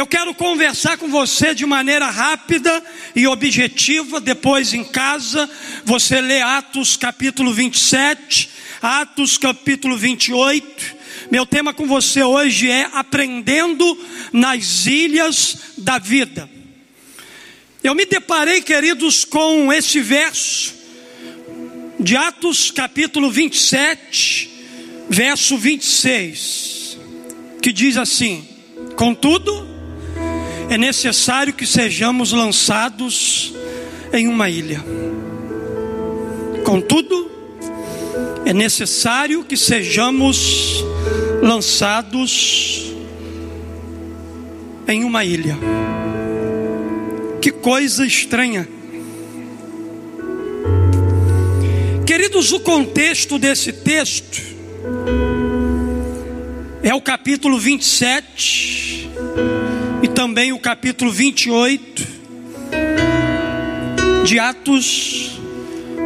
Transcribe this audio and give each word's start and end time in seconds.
Eu 0.00 0.06
quero 0.06 0.32
conversar 0.32 0.96
com 0.96 1.08
você 1.08 1.54
de 1.54 1.66
maneira 1.66 2.06
rápida 2.06 2.82
e 3.14 3.26
objetiva. 3.26 4.18
Depois, 4.18 4.72
em 4.72 4.82
casa, 4.82 5.46
você 5.84 6.22
lê 6.22 6.40
Atos 6.40 6.96
capítulo 6.96 7.52
27, 7.52 8.48
Atos 8.80 9.36
capítulo 9.36 9.98
28. 9.98 10.96
Meu 11.30 11.44
tema 11.44 11.74
com 11.74 11.86
você 11.86 12.22
hoje 12.22 12.70
é 12.70 12.88
Aprendendo 12.94 13.84
nas 14.32 14.86
Ilhas 14.86 15.74
da 15.76 15.98
Vida. 15.98 16.48
Eu 17.84 17.94
me 17.94 18.06
deparei, 18.06 18.62
queridos, 18.62 19.26
com 19.26 19.70
esse 19.70 20.00
verso 20.00 20.72
de 21.98 22.16
Atos 22.16 22.70
capítulo 22.70 23.30
27, 23.30 24.50
verso 25.10 25.58
26, 25.58 26.96
que 27.60 27.70
diz 27.70 27.98
assim: 27.98 28.48
Contudo, 28.96 29.69
é 30.70 30.78
necessário 30.78 31.52
que 31.52 31.66
sejamos 31.66 32.30
lançados 32.30 33.52
em 34.12 34.28
uma 34.28 34.48
ilha. 34.48 34.80
Contudo, 36.64 37.28
é 38.46 38.52
necessário 38.52 39.42
que 39.42 39.56
sejamos 39.56 40.84
lançados 41.42 42.94
em 44.86 45.02
uma 45.02 45.24
ilha. 45.24 45.58
Que 47.42 47.50
coisa 47.50 48.06
estranha. 48.06 48.68
Queridos, 52.06 52.52
o 52.52 52.60
contexto 52.60 53.40
desse 53.40 53.72
texto 53.72 54.40
é 56.80 56.94
o 56.94 57.00
capítulo 57.00 57.58
27 57.58 59.00
e 59.08 59.09
também 60.20 60.52
o 60.52 60.58
capítulo 60.58 61.10
28 61.10 62.06
de 64.22 64.38
Atos 64.38 65.40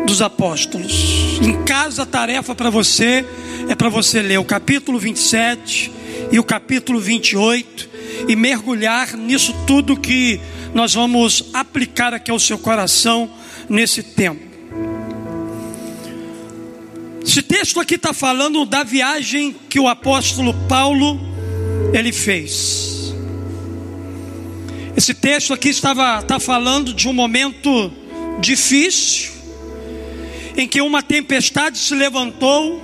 dos 0.06 0.22
Apóstolos. 0.22 1.40
Em 1.42 1.64
casa, 1.64 2.04
a 2.04 2.06
tarefa 2.06 2.54
para 2.54 2.70
você 2.70 3.24
é 3.68 3.74
para 3.74 3.88
você 3.88 4.22
ler 4.22 4.38
o 4.38 4.44
capítulo 4.44 5.00
27 5.00 5.90
e 6.30 6.38
o 6.38 6.44
capítulo 6.44 7.00
28 7.00 7.90
e 8.28 8.36
mergulhar 8.36 9.16
nisso 9.16 9.52
tudo 9.66 9.96
que 9.96 10.40
nós 10.72 10.94
vamos 10.94 11.46
aplicar 11.52 12.14
aqui 12.14 12.30
ao 12.30 12.38
seu 12.38 12.56
coração 12.56 13.28
nesse 13.68 14.00
tempo. 14.00 14.44
Esse 17.26 17.42
texto 17.42 17.80
aqui 17.80 17.96
está 17.96 18.12
falando 18.12 18.64
da 18.64 18.84
viagem 18.84 19.56
que 19.68 19.80
o 19.80 19.88
apóstolo 19.88 20.54
Paulo 20.68 21.18
ele 21.92 22.12
fez. 22.12 22.93
Esse 24.96 25.12
texto 25.12 25.52
aqui 25.52 25.70
estava 25.70 26.20
está 26.20 26.38
falando 26.38 26.94
de 26.94 27.08
um 27.08 27.12
momento 27.12 27.90
difícil, 28.40 29.32
em 30.56 30.68
que 30.68 30.80
uma 30.80 31.02
tempestade 31.02 31.78
se 31.78 31.94
levantou 31.96 32.80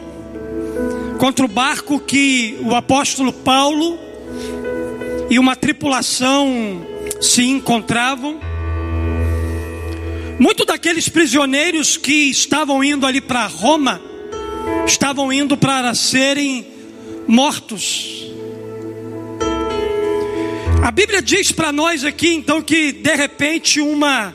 contra 1.18 1.44
o 1.44 1.48
barco 1.48 2.00
que 2.00 2.58
o 2.62 2.74
apóstolo 2.74 3.32
Paulo 3.32 3.96
e 5.30 5.38
uma 5.38 5.54
tripulação 5.54 6.84
se 7.20 7.44
encontravam. 7.44 8.40
Muitos 10.36 10.66
daqueles 10.66 11.08
prisioneiros 11.08 11.96
que 11.96 12.30
estavam 12.30 12.82
indo 12.82 13.06
ali 13.06 13.20
para 13.20 13.46
Roma 13.46 14.00
estavam 14.84 15.32
indo 15.32 15.56
para 15.56 15.94
serem 15.94 16.66
mortos. 17.28 18.29
A 20.82 20.90
Bíblia 20.90 21.20
diz 21.20 21.52
para 21.52 21.70
nós 21.70 22.04
aqui 22.04 22.28
então 22.32 22.62
que 22.62 22.90
de 22.90 23.14
repente 23.14 23.80
uma 23.80 24.32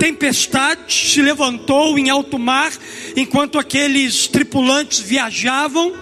tempestade 0.00 0.92
se 0.92 1.20
levantou 1.20 1.98
em 1.98 2.08
alto 2.08 2.38
mar 2.38 2.72
enquanto 3.14 3.58
aqueles 3.58 4.26
tripulantes 4.26 4.98
viajavam 4.98 5.92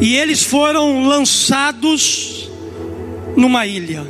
e 0.00 0.16
eles 0.16 0.44
foram 0.44 1.04
lançados 1.04 2.48
numa 3.36 3.66
ilha. 3.66 4.06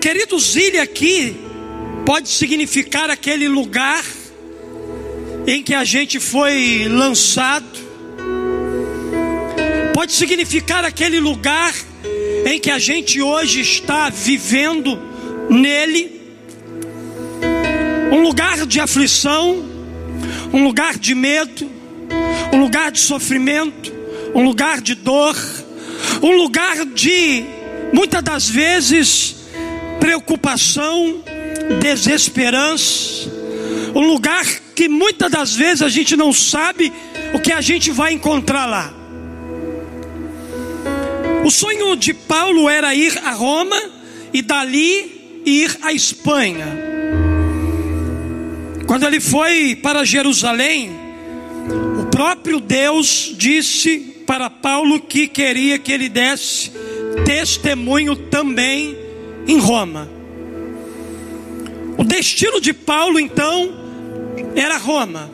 Queridos, 0.00 0.56
ilha 0.56 0.82
aqui 0.82 1.36
pode 2.06 2.30
significar 2.30 3.10
aquele 3.10 3.46
lugar 3.46 4.04
em 5.46 5.62
que 5.62 5.74
a 5.74 5.84
gente 5.84 6.18
foi 6.18 6.88
lançado 6.88 7.91
pode 10.02 10.14
significar 10.14 10.84
aquele 10.84 11.20
lugar 11.20 11.72
em 12.44 12.58
que 12.58 12.72
a 12.72 12.78
gente 12.80 13.22
hoje 13.22 13.60
está 13.60 14.10
vivendo 14.10 15.00
nele, 15.48 16.20
um 18.10 18.20
lugar 18.20 18.66
de 18.66 18.80
aflição, 18.80 19.64
um 20.52 20.64
lugar 20.64 20.98
de 20.98 21.14
medo, 21.14 21.70
um 22.52 22.58
lugar 22.58 22.90
de 22.90 22.98
sofrimento, 22.98 23.92
um 24.34 24.42
lugar 24.42 24.80
de 24.80 24.96
dor, 24.96 25.36
um 26.20 26.32
lugar 26.32 26.84
de 26.84 27.44
muitas 27.92 28.24
das 28.24 28.48
vezes 28.48 29.36
preocupação, 30.00 31.22
desesperança, 31.80 33.30
um 33.94 34.04
lugar 34.04 34.44
que 34.74 34.88
muitas 34.88 35.30
das 35.30 35.54
vezes 35.54 35.80
a 35.80 35.88
gente 35.88 36.16
não 36.16 36.32
sabe 36.32 36.92
o 37.32 37.38
que 37.38 37.52
a 37.52 37.60
gente 37.60 37.92
vai 37.92 38.12
encontrar 38.12 38.66
lá. 38.66 39.01
O 41.44 41.50
sonho 41.50 41.96
de 41.96 42.14
Paulo 42.14 42.68
era 42.68 42.94
ir 42.94 43.18
a 43.18 43.32
Roma 43.32 43.80
e 44.32 44.40
dali 44.40 45.42
ir 45.44 45.76
à 45.82 45.92
Espanha. 45.92 46.66
Quando 48.86 49.06
ele 49.06 49.20
foi 49.20 49.74
para 49.74 50.04
Jerusalém, 50.04 50.90
o 52.00 52.06
próprio 52.06 52.60
Deus 52.60 53.34
disse 53.36 53.98
para 54.24 54.48
Paulo 54.48 55.00
que 55.00 55.26
queria 55.26 55.78
que 55.78 55.90
ele 55.90 56.08
desse 56.08 56.70
testemunho 57.24 58.14
também 58.14 58.96
em 59.46 59.58
Roma. 59.58 60.08
O 61.98 62.04
destino 62.04 62.60
de 62.60 62.72
Paulo 62.72 63.18
então 63.18 63.74
era 64.54 64.76
Roma. 64.76 65.28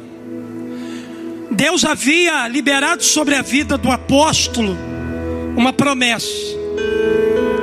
Deus 1.50 1.84
havia 1.84 2.48
liberado 2.48 3.04
sobre 3.04 3.34
a 3.34 3.42
vida 3.42 3.76
do 3.76 3.90
apóstolo 3.90 4.76
uma 5.58 5.72
promessa: 5.72 6.30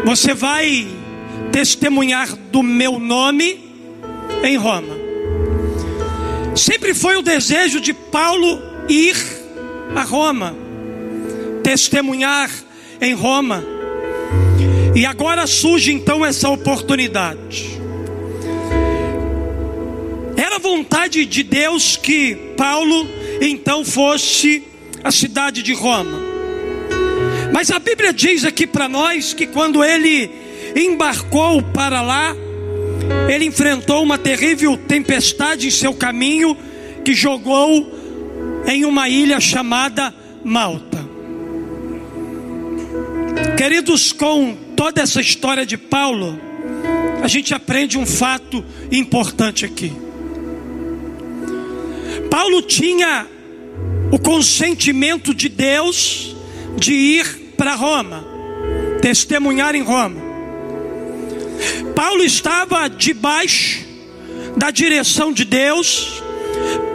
você 0.03 0.33
vai 0.33 0.85
testemunhar 1.49 2.35
do 2.51 2.61
meu 2.61 2.99
nome 2.99 3.57
em 4.43 4.57
Roma. 4.57 4.93
Sempre 6.53 6.93
foi 6.93 7.15
o 7.15 7.21
desejo 7.21 7.79
de 7.79 7.93
Paulo 7.93 8.61
ir 8.89 9.15
a 9.95 10.03
Roma, 10.03 10.53
testemunhar 11.63 12.51
em 12.99 13.13
Roma. 13.13 13.63
E 14.93 15.05
agora 15.05 15.47
surge 15.47 15.93
então 15.93 16.25
essa 16.25 16.49
oportunidade. 16.49 17.79
Era 20.35 20.59
vontade 20.59 21.25
de 21.25 21.43
Deus 21.43 21.95
que 21.95 22.35
Paulo 22.57 23.07
então 23.41 23.85
fosse 23.85 24.63
à 25.01 25.11
cidade 25.11 25.63
de 25.63 25.73
Roma. 25.73 26.34
Mas 27.55 27.71
a 27.71 27.79
Bíblia 27.79 28.11
diz 28.11 28.43
aqui 28.43 28.67
para 28.67 28.89
nós 28.89 29.33
que 29.33 29.47
quando 29.47 29.81
ele 29.81 30.29
embarcou 30.75 31.63
para 31.63 32.01
lá, 32.01 32.35
ele 33.33 33.45
enfrentou 33.45 34.03
uma 34.03 34.17
terrível 34.17 34.75
tempestade 34.75 35.65
em 35.65 35.71
seu 35.71 35.93
caminho 35.93 36.57
que 37.05 37.13
jogou 37.13 37.89
em 38.67 38.83
uma 38.83 39.07
ilha 39.07 39.39
chamada 39.39 40.13
Malta. 40.43 40.97
Queridos, 43.57 44.11
com 44.11 44.53
toda 44.75 45.01
essa 45.01 45.21
história 45.21 45.65
de 45.65 45.77
Paulo, 45.77 46.37
a 47.23 47.27
gente 47.29 47.53
aprende 47.53 47.97
um 47.97 48.05
fato 48.05 48.65
importante 48.91 49.63
aqui. 49.63 49.93
Paulo 52.29 52.61
tinha 52.63 53.25
o 54.11 54.19
consentimento 54.19 55.33
de 55.33 55.47
Deus 55.47 56.35
de 56.77 56.93
ir 56.93 57.44
para 57.55 57.75
Roma, 57.75 58.25
testemunhar 59.01 59.75
em 59.75 59.81
Roma. 59.81 60.21
Paulo 61.95 62.23
estava 62.23 62.87
debaixo 62.87 63.85
da 64.57 64.71
direção 64.71 65.31
de 65.31 65.45
Deus, 65.45 66.21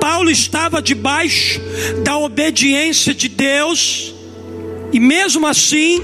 Paulo 0.00 0.30
estava 0.30 0.80
debaixo 0.80 1.60
da 2.04 2.16
obediência 2.18 3.14
de 3.14 3.28
Deus, 3.28 4.14
e 4.92 5.00
mesmo 5.00 5.46
assim, 5.46 6.02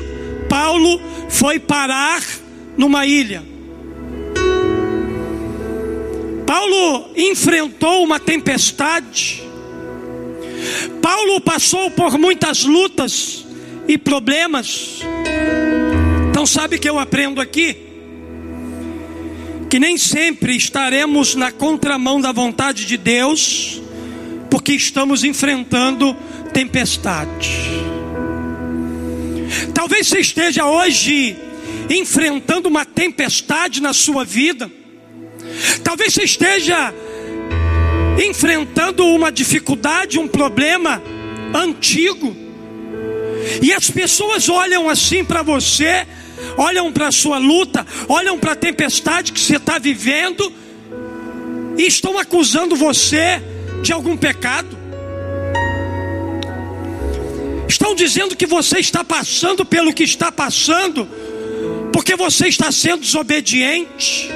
Paulo 0.48 1.00
foi 1.28 1.58
parar 1.58 2.22
numa 2.76 3.06
ilha. 3.06 3.42
Paulo 6.46 7.10
enfrentou 7.16 8.04
uma 8.04 8.20
tempestade, 8.20 9.42
Paulo 11.02 11.40
passou 11.40 11.90
por 11.90 12.18
muitas 12.18 12.64
lutas 12.64 13.45
e 13.88 13.96
problemas. 13.98 15.00
Então, 16.30 16.46
sabe 16.46 16.78
que 16.78 16.88
eu 16.88 16.98
aprendo 16.98 17.40
aqui? 17.40 17.76
Que 19.68 19.78
nem 19.78 19.96
sempre 19.98 20.56
estaremos 20.56 21.34
na 21.34 21.50
contramão 21.50 22.20
da 22.20 22.32
vontade 22.32 22.84
de 22.84 22.96
Deus, 22.96 23.82
porque 24.50 24.72
estamos 24.72 25.24
enfrentando 25.24 26.16
tempestade. 26.52 27.50
Talvez 29.74 30.06
você 30.06 30.20
esteja 30.20 30.66
hoje 30.66 31.36
enfrentando 31.88 32.68
uma 32.68 32.84
tempestade 32.84 33.80
na 33.80 33.92
sua 33.92 34.24
vida. 34.24 34.70
Talvez 35.82 36.14
você 36.14 36.24
esteja 36.24 36.92
enfrentando 38.24 39.06
uma 39.06 39.30
dificuldade, 39.30 40.18
um 40.18 40.28
problema 40.28 41.02
antigo. 41.54 42.45
E 43.62 43.72
as 43.72 43.90
pessoas 43.90 44.48
olham 44.48 44.88
assim 44.88 45.24
para 45.24 45.42
você, 45.42 46.06
olham 46.56 46.92
para 46.92 47.08
a 47.08 47.12
sua 47.12 47.38
luta, 47.38 47.86
olham 48.08 48.38
para 48.38 48.52
a 48.52 48.56
tempestade 48.56 49.32
que 49.32 49.40
você 49.40 49.56
está 49.56 49.78
vivendo 49.78 50.52
e 51.78 51.86
estão 51.86 52.18
acusando 52.18 52.74
você 52.74 53.42
de 53.82 53.92
algum 53.92 54.16
pecado. 54.16 54.76
Estão 57.68 57.94
dizendo 57.94 58.36
que 58.36 58.46
você 58.46 58.78
está 58.78 59.04
passando 59.04 59.64
pelo 59.64 59.92
que 59.92 60.04
está 60.04 60.30
passando, 60.32 61.08
porque 61.92 62.16
você 62.16 62.48
está 62.48 62.70
sendo 62.72 63.00
desobediente. 63.00 64.30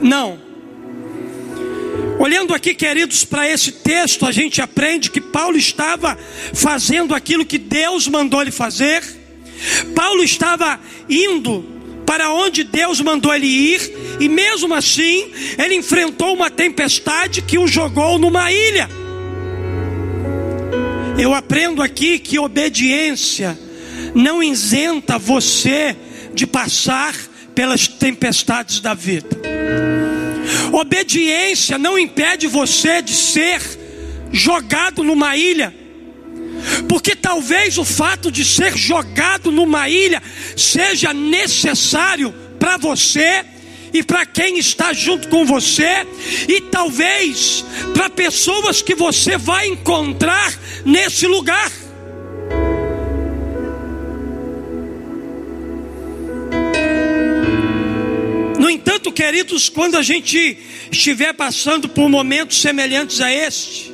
Não. 0.00 0.41
Olhando 2.22 2.54
aqui, 2.54 2.72
queridos, 2.72 3.24
para 3.24 3.50
esse 3.50 3.72
texto, 3.72 4.24
a 4.24 4.30
gente 4.30 4.62
aprende 4.62 5.10
que 5.10 5.20
Paulo 5.20 5.56
estava 5.56 6.16
fazendo 6.54 7.16
aquilo 7.16 7.44
que 7.44 7.58
Deus 7.58 8.06
mandou 8.06 8.40
ele 8.40 8.52
fazer. 8.52 9.02
Paulo 9.92 10.22
estava 10.22 10.78
indo 11.08 11.64
para 12.06 12.32
onde 12.32 12.62
Deus 12.62 13.00
mandou 13.00 13.34
ele 13.34 13.48
ir, 13.48 13.80
e 14.20 14.28
mesmo 14.28 14.72
assim, 14.72 15.32
ele 15.58 15.74
enfrentou 15.74 16.32
uma 16.32 16.48
tempestade 16.48 17.42
que 17.42 17.58
o 17.58 17.66
jogou 17.66 18.20
numa 18.20 18.52
ilha. 18.52 18.88
Eu 21.18 21.34
aprendo 21.34 21.82
aqui 21.82 22.20
que 22.20 22.38
obediência 22.38 23.58
não 24.14 24.40
isenta 24.40 25.18
você 25.18 25.96
de 26.32 26.46
passar 26.46 27.16
pelas 27.52 27.88
tempestades 27.88 28.78
da 28.78 28.94
vida. 28.94 29.42
Obediência 30.72 31.78
não 31.78 31.98
impede 31.98 32.46
você 32.46 33.02
de 33.02 33.14
ser 33.14 33.60
jogado 34.32 35.02
numa 35.02 35.36
ilha. 35.36 35.74
Porque 36.88 37.16
talvez 37.16 37.78
o 37.78 37.84
fato 37.84 38.30
de 38.30 38.44
ser 38.44 38.76
jogado 38.76 39.50
numa 39.50 39.88
ilha 39.88 40.22
seja 40.56 41.12
necessário 41.12 42.32
para 42.58 42.76
você 42.76 43.44
e 43.92 44.02
para 44.02 44.24
quem 44.24 44.58
está 44.58 44.92
junto 44.92 45.28
com 45.28 45.44
você, 45.44 46.06
e 46.48 46.62
talvez 46.62 47.64
para 47.92 48.08
pessoas 48.08 48.80
que 48.80 48.94
você 48.94 49.36
vai 49.36 49.66
encontrar 49.66 50.52
nesse 50.84 51.26
lugar. 51.26 51.70
Entanto, 58.72 59.12
queridos, 59.12 59.68
quando 59.68 59.96
a 59.96 60.02
gente 60.02 60.58
estiver 60.90 61.32
passando 61.34 61.88
por 61.88 62.08
momentos 62.08 62.60
semelhantes 62.60 63.20
a 63.20 63.30
este, 63.30 63.92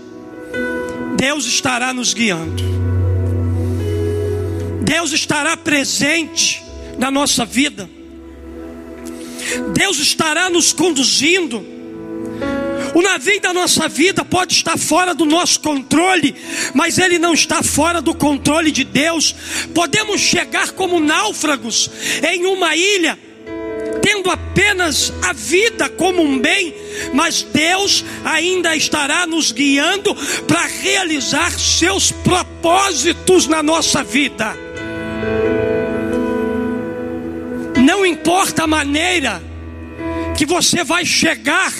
Deus 1.17 1.47
estará 1.47 1.93
nos 1.93 2.15
guiando, 2.15 2.63
Deus 4.85 5.13
estará 5.13 5.57
presente 5.57 6.63
na 6.97 7.11
nossa 7.11 7.45
vida, 7.45 7.89
Deus 9.75 9.99
estará 9.99 10.49
nos 10.49 10.73
conduzindo. 10.73 11.79
O 12.95 13.03
navio 13.03 13.41
da 13.41 13.53
nossa 13.53 13.87
vida 13.87 14.25
pode 14.25 14.55
estar 14.55 14.79
fora 14.79 15.15
do 15.15 15.27
nosso 15.27 15.61
controle, 15.61 16.35
mas 16.75 16.99
ele 16.99 17.19
não 17.19 17.35
está 17.35 17.63
fora 17.63 18.01
do 18.01 18.15
controle 18.15 18.71
de 18.71 18.83
Deus. 18.83 19.35
Podemos 19.75 20.21
chegar 20.21 20.71
como 20.71 20.99
náufragos 20.99 21.91
em 22.27 22.47
uma 22.47 22.75
ilha, 22.75 23.19
tendo 24.03 24.31
apenas 24.31 25.13
a 25.23 25.33
vida 25.33 25.89
como 25.89 26.23
um 26.23 26.39
bem, 26.39 26.75
mas 27.13 27.43
Deus 27.43 28.05
ainda 28.25 28.75
estará 28.77 29.27
nos 29.27 29.53
guiando 29.53 30.15
para 30.47 30.67
realizar 30.67 31.51
seus 31.53 32.11
propósitos 32.11 33.47
na 33.47 33.63
nossa 33.63 34.03
vida. 34.03 34.57
Não 37.77 38.05
importa 38.05 38.65
a 38.65 38.67
maneira 38.67 39.43
que 40.37 40.45
você 40.45 40.85
vai 40.85 41.05
chegar 41.05 41.73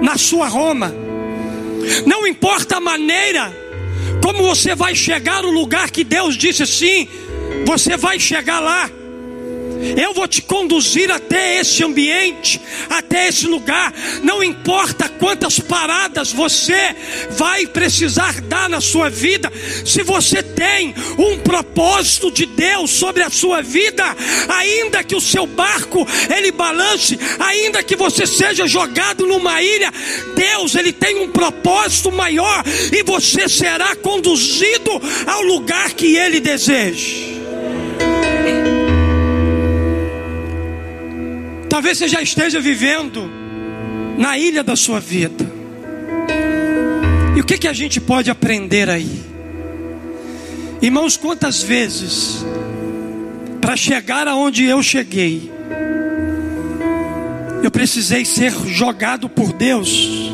na 0.00 0.16
sua 0.16 0.48
Roma, 0.48 0.94
não 2.06 2.26
importa 2.26 2.76
a 2.76 2.80
maneira 2.80 3.52
como 4.22 4.42
você 4.42 4.74
vai 4.74 4.94
chegar 4.94 5.42
no 5.42 5.50
lugar 5.50 5.90
que 5.90 6.04
Deus 6.04 6.36
disse 6.36 6.66
sim, 6.66 7.08
você 7.64 7.96
vai 7.96 8.18
chegar 8.18 8.60
lá. 8.60 8.90
Eu 9.96 10.12
vou 10.12 10.26
te 10.26 10.42
conduzir 10.42 11.10
até 11.10 11.60
esse 11.60 11.84
ambiente, 11.84 12.60
até 12.90 13.28
esse 13.28 13.46
lugar. 13.46 13.92
Não 14.22 14.42
importa 14.42 15.08
quantas 15.08 15.58
paradas 15.58 16.32
você 16.32 16.94
vai 17.30 17.66
precisar 17.66 18.40
dar 18.42 18.68
na 18.68 18.80
sua 18.80 19.08
vida, 19.08 19.52
se 19.84 20.02
você 20.02 20.42
tem 20.42 20.94
um 21.18 21.38
propósito 21.38 22.30
de 22.30 22.46
Deus 22.46 22.90
sobre 22.90 23.22
a 23.22 23.30
sua 23.30 23.62
vida, 23.62 24.04
ainda 24.48 25.04
que 25.04 25.14
o 25.14 25.20
seu 25.20 25.46
barco 25.46 26.06
ele 26.34 26.50
balance, 26.50 27.18
ainda 27.38 27.82
que 27.82 27.96
você 27.96 28.26
seja 28.26 28.66
jogado 28.66 29.26
numa 29.26 29.62
ilha, 29.62 29.92
Deus 30.34 30.74
ele 30.74 30.92
tem 30.92 31.20
um 31.20 31.30
propósito 31.30 32.10
maior 32.10 32.64
e 32.92 33.02
você 33.02 33.48
será 33.48 33.94
conduzido 33.96 34.90
ao 35.26 35.42
lugar 35.42 35.90
que 35.92 36.16
ele 36.16 36.40
deseja. 36.40 37.27
Talvez 41.78 41.96
você 41.96 42.08
já 42.08 42.20
esteja 42.20 42.58
vivendo 42.60 43.30
na 44.18 44.36
ilha 44.36 44.64
da 44.64 44.74
sua 44.74 44.98
vida. 44.98 45.46
E 47.36 47.40
o 47.40 47.44
que, 47.44 47.56
que 47.56 47.68
a 47.68 47.72
gente 47.72 48.00
pode 48.00 48.28
aprender 48.28 48.90
aí? 48.90 49.22
Irmãos, 50.82 51.16
quantas 51.16 51.62
vezes, 51.62 52.44
para 53.60 53.76
chegar 53.76 54.26
aonde 54.26 54.64
eu 54.64 54.82
cheguei, 54.82 55.52
eu 57.62 57.70
precisei 57.70 58.24
ser 58.24 58.52
jogado 58.66 59.28
por 59.28 59.52
Deus 59.52 60.32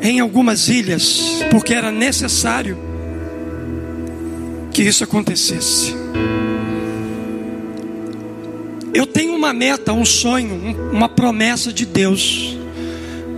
em 0.00 0.20
algumas 0.20 0.68
ilhas, 0.70 1.44
porque 1.50 1.74
era 1.74 1.92
necessário 1.92 2.78
que 4.72 4.80
isso 4.82 5.04
acontecesse. 5.04 5.94
Eu 8.94 9.06
tenho 9.06 9.34
uma 9.34 9.52
meta, 9.52 9.92
um 9.92 10.04
sonho, 10.04 10.76
uma 10.92 11.08
promessa 11.08 11.72
de 11.72 11.86
Deus. 11.86 12.56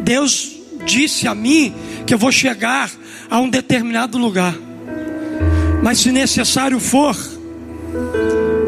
Deus 0.02 0.52
disse 0.84 1.28
a 1.28 1.34
mim 1.34 1.74
que 2.06 2.12
eu 2.12 2.18
vou 2.18 2.32
chegar 2.32 2.90
a 3.30 3.40
um 3.40 3.48
determinado 3.48 4.18
lugar. 4.18 4.54
Mas 5.82 5.98
se 5.98 6.10
necessário 6.10 6.80
for, 6.80 7.16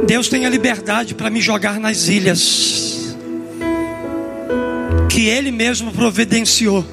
Deus 0.07 0.29
tem 0.29 0.47
a 0.47 0.49
liberdade 0.49 1.15
para 1.15 1.29
me 1.29 1.41
jogar 1.41 1.81
nas 1.81 2.09
ilhas 2.09 3.17
que 5.09 5.27
Ele 5.27 5.51
mesmo 5.51 5.91
providenciou 5.93 6.85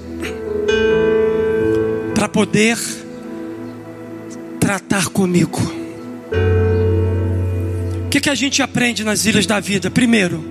para 2.16 2.30
poder 2.30 2.78
tratar 4.60 5.10
comigo 5.10 5.83
que, 8.14 8.22
que 8.22 8.30
a 8.30 8.36
gente 8.36 8.62
aprende 8.62 9.04
nas 9.04 9.26
ilhas 9.26 9.48
da 9.48 9.60
vida? 9.60 9.90
Primeiro, 9.90 10.46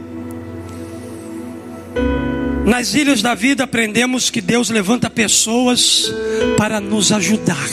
nas 2.66 2.92
ilhas 2.94 3.22
da 3.22 3.36
vida 3.36 3.62
aprendemos 3.62 4.30
que 4.30 4.40
Deus 4.40 4.68
levanta 4.68 5.08
pessoas 5.08 6.12
para 6.56 6.80
nos 6.80 7.12
ajudar. 7.12 7.68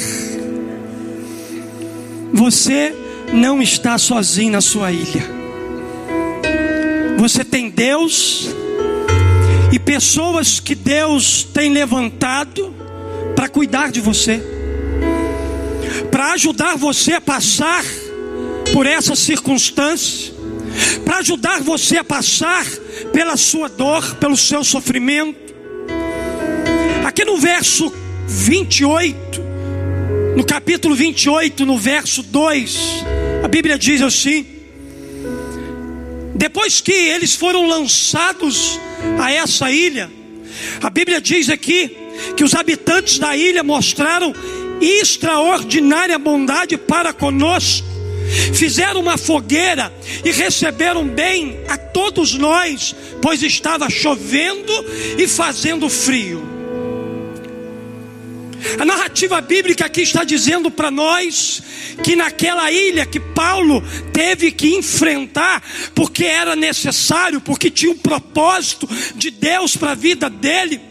Você 2.31 2.93
não 3.33 3.63
está 3.63 3.97
sozinho 3.97 4.51
na 4.51 4.61
sua 4.61 4.91
ilha. 4.91 5.23
Você 7.17 7.43
tem 7.43 7.71
Deus 7.71 8.47
e 9.71 9.79
pessoas 9.79 10.59
que 10.59 10.75
Deus 10.75 11.43
tem 11.51 11.73
levantado 11.73 12.75
para 13.35 13.49
cuidar 13.49 13.89
de 13.91 14.01
você, 14.01 14.39
para 16.11 16.33
ajudar 16.33 16.77
você 16.77 17.13
a 17.13 17.21
passar 17.21 17.83
por 18.73 18.85
essa 18.85 19.15
circunstância, 19.15 20.33
para 21.03 21.17
ajudar 21.17 21.61
você 21.61 21.97
a 21.97 22.03
passar 22.03 22.65
pela 23.11 23.35
sua 23.37 23.67
dor, 23.67 24.15
pelo 24.15 24.37
seu 24.37 24.63
sofrimento. 24.63 25.53
Aqui 27.05 27.25
no 27.25 27.37
verso 27.37 27.91
28, 28.27 29.41
no 30.35 30.43
capítulo 30.45 30.95
28, 30.95 31.65
no 31.65 31.77
verso 31.77 32.21
2, 32.23 32.77
a 33.43 33.47
Bíblia 33.47 33.77
diz 33.77 34.01
assim: 34.01 34.45
depois 36.35 36.79
que 36.79 36.93
eles 36.93 37.35
foram 37.35 37.67
lançados 37.67 38.79
a 39.19 39.31
essa 39.31 39.69
ilha, 39.71 40.09
a 40.81 40.89
Bíblia 40.89 41.19
diz 41.19 41.49
aqui 41.49 41.95
que 42.37 42.43
os 42.43 42.55
habitantes 42.55 43.19
da 43.19 43.35
ilha 43.35 43.63
mostraram 43.63 44.33
extraordinária 44.79 46.17
bondade 46.17 46.77
para 46.77 47.11
conosco. 47.11 47.88
Fizeram 48.53 49.01
uma 49.01 49.17
fogueira 49.17 49.91
e 50.23 50.31
receberam 50.31 51.07
bem 51.07 51.59
a 51.67 51.77
todos 51.77 52.33
nós, 52.33 52.95
pois 53.21 53.41
estava 53.41 53.89
chovendo 53.89 54.73
e 55.17 55.27
fazendo 55.27 55.89
frio. 55.89 56.59
A 58.77 58.85
narrativa 58.85 59.39
bíblica 59.41 59.85
aqui 59.85 60.01
está 60.01 60.23
dizendo 60.23 60.69
para 60.69 60.91
nós 60.91 61.63
que 62.03 62.15
naquela 62.15 62.71
ilha 62.71 63.05
que 63.05 63.19
Paulo 63.19 63.81
teve 64.11 64.51
que 64.51 64.75
enfrentar, 64.75 65.63
porque 65.95 66.25
era 66.25 66.55
necessário, 66.55 67.41
porque 67.41 67.71
tinha 67.71 67.91
um 67.91 67.97
propósito 67.97 68.87
de 69.15 69.31
Deus 69.31 69.75
para 69.77 69.91
a 69.91 69.95
vida 69.95 70.29
dele, 70.29 70.81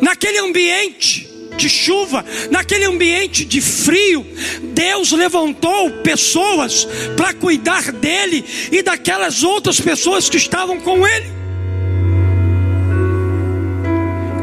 naquele 0.00 0.38
ambiente 0.38 1.27
de 1.58 1.68
chuva, 1.68 2.24
naquele 2.50 2.84
ambiente 2.84 3.44
de 3.44 3.60
frio, 3.60 4.24
Deus 4.72 5.12
levantou 5.12 5.90
pessoas 6.02 6.86
para 7.16 7.34
cuidar 7.34 7.92
dele 7.92 8.44
e 8.72 8.82
daquelas 8.82 9.42
outras 9.42 9.80
pessoas 9.80 10.30
que 10.30 10.36
estavam 10.36 10.80
com 10.80 11.06
ele. 11.06 11.26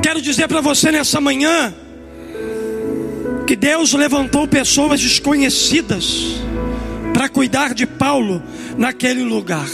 Quero 0.03 0.21
dizer 0.21 0.47
para 0.47 0.61
você 0.61 0.91
nessa 0.91 1.19
manhã, 1.19 1.73
que 3.47 3.55
Deus 3.55 3.93
levantou 3.93 4.47
pessoas 4.47 4.99
desconhecidas 4.99 6.35
para 7.13 7.29
cuidar 7.29 7.73
de 7.73 7.85
Paulo 7.85 8.43
naquele 8.77 9.23
lugar. 9.23 9.69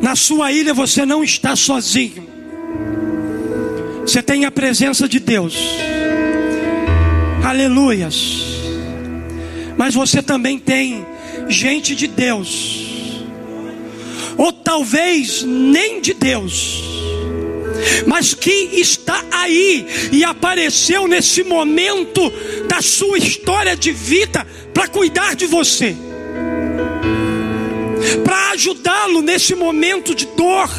Na 0.00 0.14
sua 0.14 0.52
ilha 0.52 0.72
você 0.72 1.04
não 1.04 1.24
está 1.24 1.56
sozinho. 1.56 2.25
Você 4.06 4.22
tem 4.22 4.44
a 4.44 4.50
presença 4.52 5.08
de 5.08 5.18
Deus. 5.18 5.56
Aleluias. 7.44 8.44
Mas 9.76 9.94
você 9.94 10.22
também 10.22 10.60
tem 10.60 11.04
gente 11.48 11.94
de 11.96 12.06
Deus. 12.06 13.24
Ou 14.38 14.52
talvez 14.52 15.42
nem 15.42 16.00
de 16.00 16.14
Deus 16.14 16.84
mas 18.06 18.34
que 18.34 18.50
está 18.50 19.22
aí 19.30 19.86
e 20.12 20.24
apareceu 20.24 21.06
nesse 21.06 21.42
momento 21.44 22.32
da 22.66 22.80
sua 22.80 23.18
história 23.18 23.76
de 23.76 23.92
vida 23.92 24.46
para 24.72 24.88
cuidar 24.88 25.34
de 25.34 25.46
você, 25.46 25.94
para 28.24 28.50
ajudá-lo 28.52 29.20
nesse 29.20 29.54
momento 29.54 30.14
de 30.14 30.26
dor. 30.26 30.70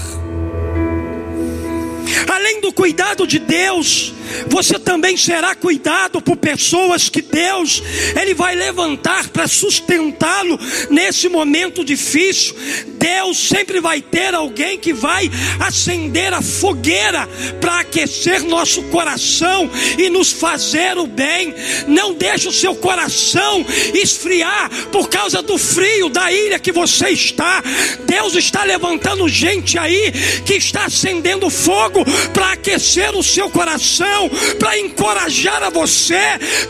Além 2.27 2.61
do 2.61 2.71
cuidado 2.71 3.27
de 3.27 3.39
Deus, 3.39 4.13
você 4.49 4.79
também 4.79 5.17
será 5.17 5.55
cuidado 5.55 6.21
por 6.21 6.37
pessoas 6.37 7.09
que 7.09 7.21
Deus 7.21 7.81
ele 8.19 8.33
vai 8.33 8.55
levantar 8.55 9.29
para 9.29 9.47
sustentá-lo 9.47 10.59
nesse 10.89 11.29
momento 11.29 11.83
difícil. 11.83 12.55
Deus 12.97 13.37
sempre 13.37 13.79
vai 13.79 14.01
ter 14.01 14.33
alguém 14.33 14.77
que 14.77 14.93
vai 14.93 15.29
acender 15.59 16.33
a 16.33 16.41
fogueira 16.41 17.27
para 17.61 17.79
aquecer 17.79 18.43
nosso 18.43 18.83
coração 18.83 19.69
e 19.97 20.09
nos 20.09 20.31
fazer 20.31 20.97
o 20.97 21.07
bem. 21.07 21.53
Não 21.87 22.13
deixe 22.13 22.47
o 22.47 22.53
seu 22.53 22.75
coração 22.75 23.65
esfriar 23.93 24.69
por 24.91 25.09
causa 25.09 25.41
do 25.41 25.57
frio 25.57 26.09
da 26.09 26.31
ilha 26.31 26.59
que 26.59 26.71
você 26.71 27.09
está. 27.09 27.63
Deus 28.05 28.35
está 28.35 28.63
levantando 28.63 29.27
gente 29.29 29.77
aí 29.77 30.11
que 30.45 30.55
está 30.55 30.85
acendendo 30.85 31.49
fogo 31.49 32.03
para 32.33 32.53
aquecer 32.53 33.15
o 33.15 33.23
seu 33.23 33.49
coração 33.49 34.16
para 34.59 34.79
encorajar 34.79 35.63
a 35.63 35.69
você, 35.69 36.19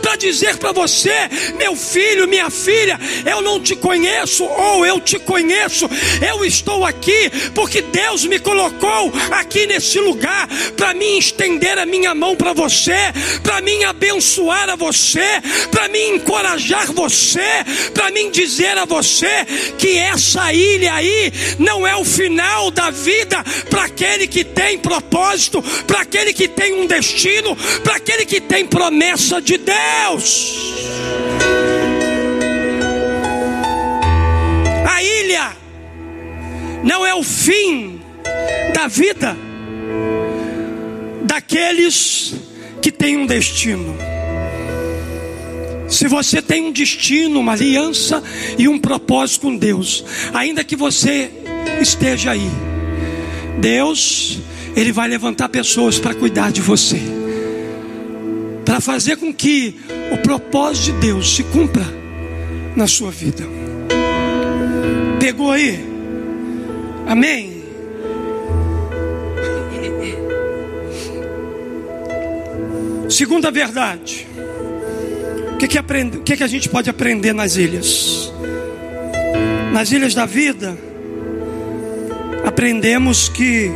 para 0.02 0.16
dizer 0.16 0.56
para 0.56 0.72
você, 0.72 1.28
meu 1.56 1.74
filho, 1.74 2.28
minha 2.28 2.50
filha, 2.50 2.98
eu 3.24 3.40
não 3.40 3.60
te 3.60 3.74
conheço 3.76 4.44
ou 4.44 4.84
eu 4.84 5.00
te 5.00 5.18
conheço. 5.18 5.88
Eu 6.26 6.44
estou 6.44 6.84
aqui 6.84 7.30
porque 7.54 7.82
Deus 7.82 8.24
me 8.24 8.38
colocou 8.38 9.12
aqui 9.30 9.66
nesse 9.66 9.98
lugar 10.00 10.48
para 10.76 10.94
me 10.94 11.18
estender 11.18 11.78
a 11.78 11.86
minha 11.86 12.14
mão 12.14 12.36
para 12.36 12.52
você, 12.52 12.96
para 13.42 13.60
me 13.60 13.84
abençoar 13.84 14.68
a 14.68 14.76
você, 14.76 15.40
para 15.70 15.88
me 15.88 16.08
encorajar 16.08 16.92
você, 16.92 17.64
para 17.94 18.10
me 18.10 18.30
dizer 18.30 18.76
a 18.76 18.84
você 18.84 19.44
que 19.78 19.96
essa 19.98 20.52
ilha 20.52 20.94
aí 20.94 21.32
não 21.58 21.86
é 21.86 21.96
o 21.96 22.04
final 22.04 22.70
da 22.70 22.90
vida 22.90 23.42
para 23.70 23.84
aquele 23.84 24.26
que 24.26 24.44
tem 24.44 24.78
propósito, 24.78 25.62
para 25.86 26.00
aquele 26.00 26.32
que 26.32 26.48
tem 26.48 26.74
um 26.74 26.86
destino 26.86 27.37
para 27.82 27.96
aquele 27.96 28.24
que 28.24 28.40
tem 28.40 28.66
promessa 28.66 29.40
de 29.40 29.58
Deus. 29.58 30.74
A 34.86 35.02
ilha 35.02 35.56
não 36.82 37.06
é 37.06 37.14
o 37.14 37.22
fim 37.22 38.00
da 38.74 38.86
vida 38.86 39.36
daqueles 41.24 42.34
que 42.80 42.90
têm 42.90 43.16
um 43.16 43.26
destino. 43.26 43.96
Se 45.88 46.06
você 46.06 46.42
tem 46.42 46.64
um 46.64 46.72
destino, 46.72 47.40
uma 47.40 47.52
aliança 47.52 48.22
e 48.58 48.68
um 48.68 48.78
propósito 48.78 49.42
com 49.42 49.56
Deus, 49.56 50.04
ainda 50.34 50.62
que 50.62 50.76
você 50.76 51.30
esteja 51.80 52.32
aí, 52.32 52.50
Deus, 53.58 54.38
Ele 54.76 54.92
vai 54.92 55.08
levantar 55.08 55.48
pessoas 55.48 55.98
para 55.98 56.14
cuidar 56.14 56.52
de 56.52 56.60
você 56.60 57.17
para 58.68 58.80
fazer 58.82 59.16
com 59.16 59.32
que 59.32 59.74
o 60.12 60.18
propósito 60.18 60.92
de 60.92 61.00
Deus 61.00 61.34
se 61.34 61.42
cumpra 61.42 61.86
na 62.76 62.86
sua 62.86 63.10
vida. 63.10 63.44
Pegou 65.18 65.52
aí? 65.52 65.82
Amém? 67.06 67.62
Segunda 73.08 73.50
verdade. 73.50 74.26
O 75.54 75.56
que, 75.56 75.66
que, 75.66 75.78
aprende, 75.78 76.18
o 76.18 76.20
que, 76.20 76.36
que 76.36 76.44
a 76.44 76.46
gente 76.46 76.68
pode 76.68 76.90
aprender 76.90 77.32
nas 77.32 77.56
ilhas? 77.56 78.30
Nas 79.72 79.90
ilhas 79.90 80.12
da 80.12 80.26
vida, 80.26 80.76
aprendemos 82.44 83.30
que 83.30 83.70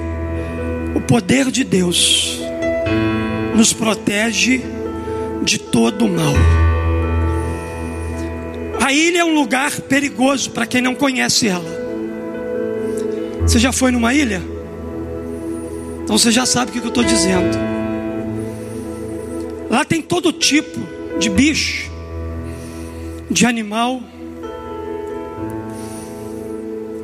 o 0.94 1.00
poder 1.00 1.50
de 1.50 1.64
Deus 1.64 2.38
nos 3.56 3.72
protege 3.72 4.81
de 5.42 5.58
todo 5.58 6.06
o 6.06 6.08
mal. 6.08 6.34
A 8.80 8.92
ilha 8.92 9.18
é 9.18 9.24
um 9.24 9.34
lugar 9.34 9.70
perigoso 9.82 10.50
para 10.50 10.66
quem 10.66 10.80
não 10.80 10.94
conhece 10.94 11.48
ela. 11.48 11.82
Você 13.42 13.58
já 13.58 13.72
foi 13.72 13.90
numa 13.90 14.14
ilha? 14.14 14.42
Então 16.02 16.18
você 16.18 16.30
já 16.30 16.44
sabe 16.44 16.70
o 16.70 16.74
que 16.74 16.80
eu 16.80 16.88
estou 16.88 17.04
dizendo. 17.04 17.56
Lá 19.70 19.84
tem 19.84 20.02
todo 20.02 20.32
tipo 20.32 20.78
de 21.18 21.30
bicho, 21.30 21.90
de 23.30 23.46
animal. 23.46 24.02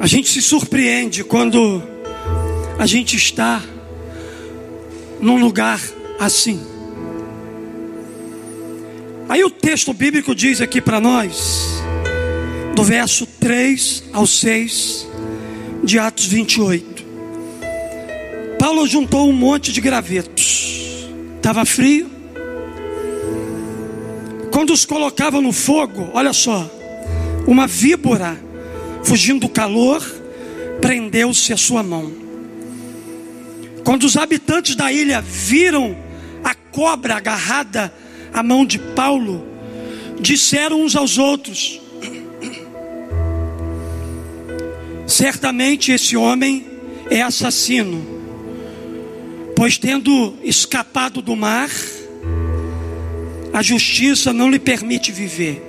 A 0.00 0.07
gente 0.07 0.28
se 0.28 0.42
surpreende 0.42 1.25
quando 1.25 1.83
a 2.78 2.87
gente 2.87 3.16
está 3.16 3.62
num 5.21 5.40
lugar 5.40 5.80
assim. 6.21 6.77
Aí 9.28 9.44
o 9.44 9.50
texto 9.50 9.92
bíblico 9.92 10.35
diz 10.35 10.62
aqui 10.62 10.80
para 10.80 10.99
nós, 10.99 11.82
do 12.75 12.82
verso 12.82 13.26
3 13.26 14.04
ao 14.11 14.26
6 14.26 15.06
de 15.85 15.99
Atos 15.99 16.25
28. 16.25 17.04
Paulo 18.58 18.87
juntou 18.87 19.28
um 19.28 19.32
monte 19.32 19.70
de 19.70 19.82
gravetos, 19.82 21.06
estava 21.37 21.66
frio. 21.66 22.11
Quando 24.50 24.73
os 24.73 24.87
colocava 24.87 25.42
no 25.42 25.52
fogo, 25.52 26.08
olha 26.14 26.32
só, 26.32 26.68
uma 27.47 27.66
víbora, 27.66 28.35
fugindo 29.04 29.40
do 29.40 29.49
calor, 29.50 30.02
prendeu-se 30.80 31.52
a 31.52 31.56
sua 31.58 31.82
mão. 31.82 32.11
Quando 33.85 34.04
os 34.04 34.16
habitantes 34.16 34.75
da 34.75 34.90
ilha 34.90 35.20
viram 35.20 35.94
a 36.42 36.54
cobra 36.54 37.16
agarrada 37.16 37.92
a 38.32 38.42
mão 38.42 38.64
de 38.64 38.78
Paulo, 38.78 39.47
disseram 40.20 40.82
uns 40.82 40.97
aos 40.97 41.18
outros: 41.18 41.80
Certamente 45.06 45.92
esse 45.92 46.16
homem 46.16 46.66
é 47.11 47.23
assassino, 47.23 48.18
Pois 49.58 49.76
tendo 49.76 50.37
escapado 50.44 51.20
do 51.20 51.35
mar, 51.35 51.68
a 53.52 53.61
justiça 53.61 54.32
não 54.32 54.49
lhe 54.49 54.58
permite 54.61 55.11
viver. 55.11 55.61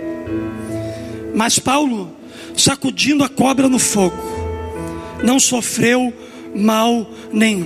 Mas 1.33 1.57
Paulo, 1.57 2.15
sacudindo 2.55 3.23
a 3.23 3.29
cobra 3.29 3.67
no 3.67 3.79
fogo, 3.79 4.15
não 5.23 5.39
sofreu 5.39 6.13
mal 6.55 7.09
nenhum. 7.33 7.65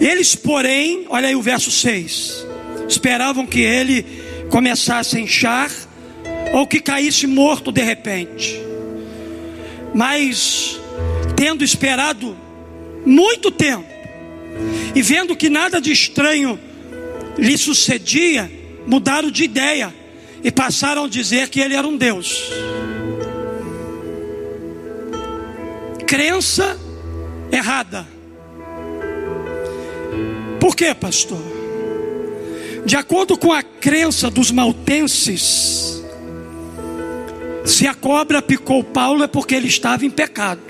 Eles, 0.00 0.34
porém, 0.34 1.06
olha 1.08 1.28
aí 1.28 1.36
o 1.36 1.42
verso 1.42 1.70
6, 1.70 2.44
esperavam 2.90 3.46
que 3.46 3.60
ele 3.60 4.04
começasse 4.50 5.16
a 5.16 5.20
inchar 5.20 5.70
ou 6.52 6.66
que 6.66 6.80
caísse 6.80 7.26
morto 7.26 7.70
de 7.70 7.82
repente. 7.82 8.60
Mas, 9.94 10.80
tendo 11.36 11.64
esperado 11.64 12.36
muito 13.06 13.50
tempo, 13.50 13.88
e 14.94 15.02
vendo 15.02 15.36
que 15.36 15.48
nada 15.48 15.80
de 15.80 15.92
estranho 15.92 16.58
lhe 17.38 17.56
sucedia, 17.56 18.50
mudaram 18.86 19.30
de 19.30 19.44
ideia 19.44 19.94
e 20.42 20.50
passaram 20.50 21.04
a 21.04 21.08
dizer 21.08 21.48
que 21.48 21.60
ele 21.60 21.74
era 21.74 21.86
um 21.86 21.96
Deus. 21.96 22.50
Crença 26.06 26.78
errada. 27.52 28.06
Por 30.58 30.74
quê, 30.74 30.92
pastor? 30.92 31.49
De 32.84 32.96
acordo 32.96 33.36
com 33.36 33.52
a 33.52 33.62
crença 33.62 34.30
dos 34.30 34.50
maltenses, 34.50 36.02
se 37.64 37.86
a 37.86 37.94
cobra 37.94 38.40
picou 38.40 38.82
Paulo 38.82 39.22
é 39.22 39.26
porque 39.26 39.54
ele 39.54 39.68
estava 39.68 40.04
em 40.04 40.10
pecado. 40.10 40.60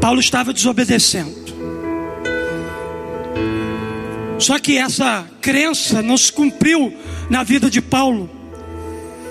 Paulo 0.00 0.20
estava 0.20 0.52
desobedecendo. 0.52 1.42
Só 4.38 4.58
que 4.58 4.76
essa 4.76 5.24
crença 5.40 6.02
não 6.02 6.16
se 6.16 6.32
cumpriu 6.32 6.92
na 7.30 7.44
vida 7.44 7.70
de 7.70 7.80
Paulo, 7.80 8.28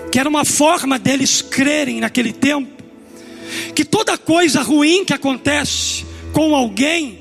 que 0.09 0.17
era 0.17 0.29
uma 0.29 0.45
forma 0.45 0.97
deles 0.97 1.41
crerem 1.41 1.99
naquele 1.99 2.31
tempo, 2.31 2.71
que 3.75 3.83
toda 3.83 4.17
coisa 4.17 4.61
ruim 4.61 5.03
que 5.03 5.13
acontece 5.13 6.05
com 6.31 6.55
alguém, 6.55 7.20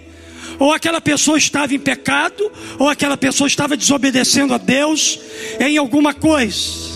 ou 0.60 0.74
aquela 0.74 1.00
pessoa 1.00 1.38
estava 1.38 1.74
em 1.74 1.78
pecado, 1.78 2.52
ou 2.78 2.86
aquela 2.86 3.16
pessoa 3.16 3.48
estava 3.48 3.78
desobedecendo 3.78 4.52
a 4.52 4.58
Deus 4.58 5.18
em 5.58 5.78
alguma 5.78 6.12
coisa. 6.12 6.90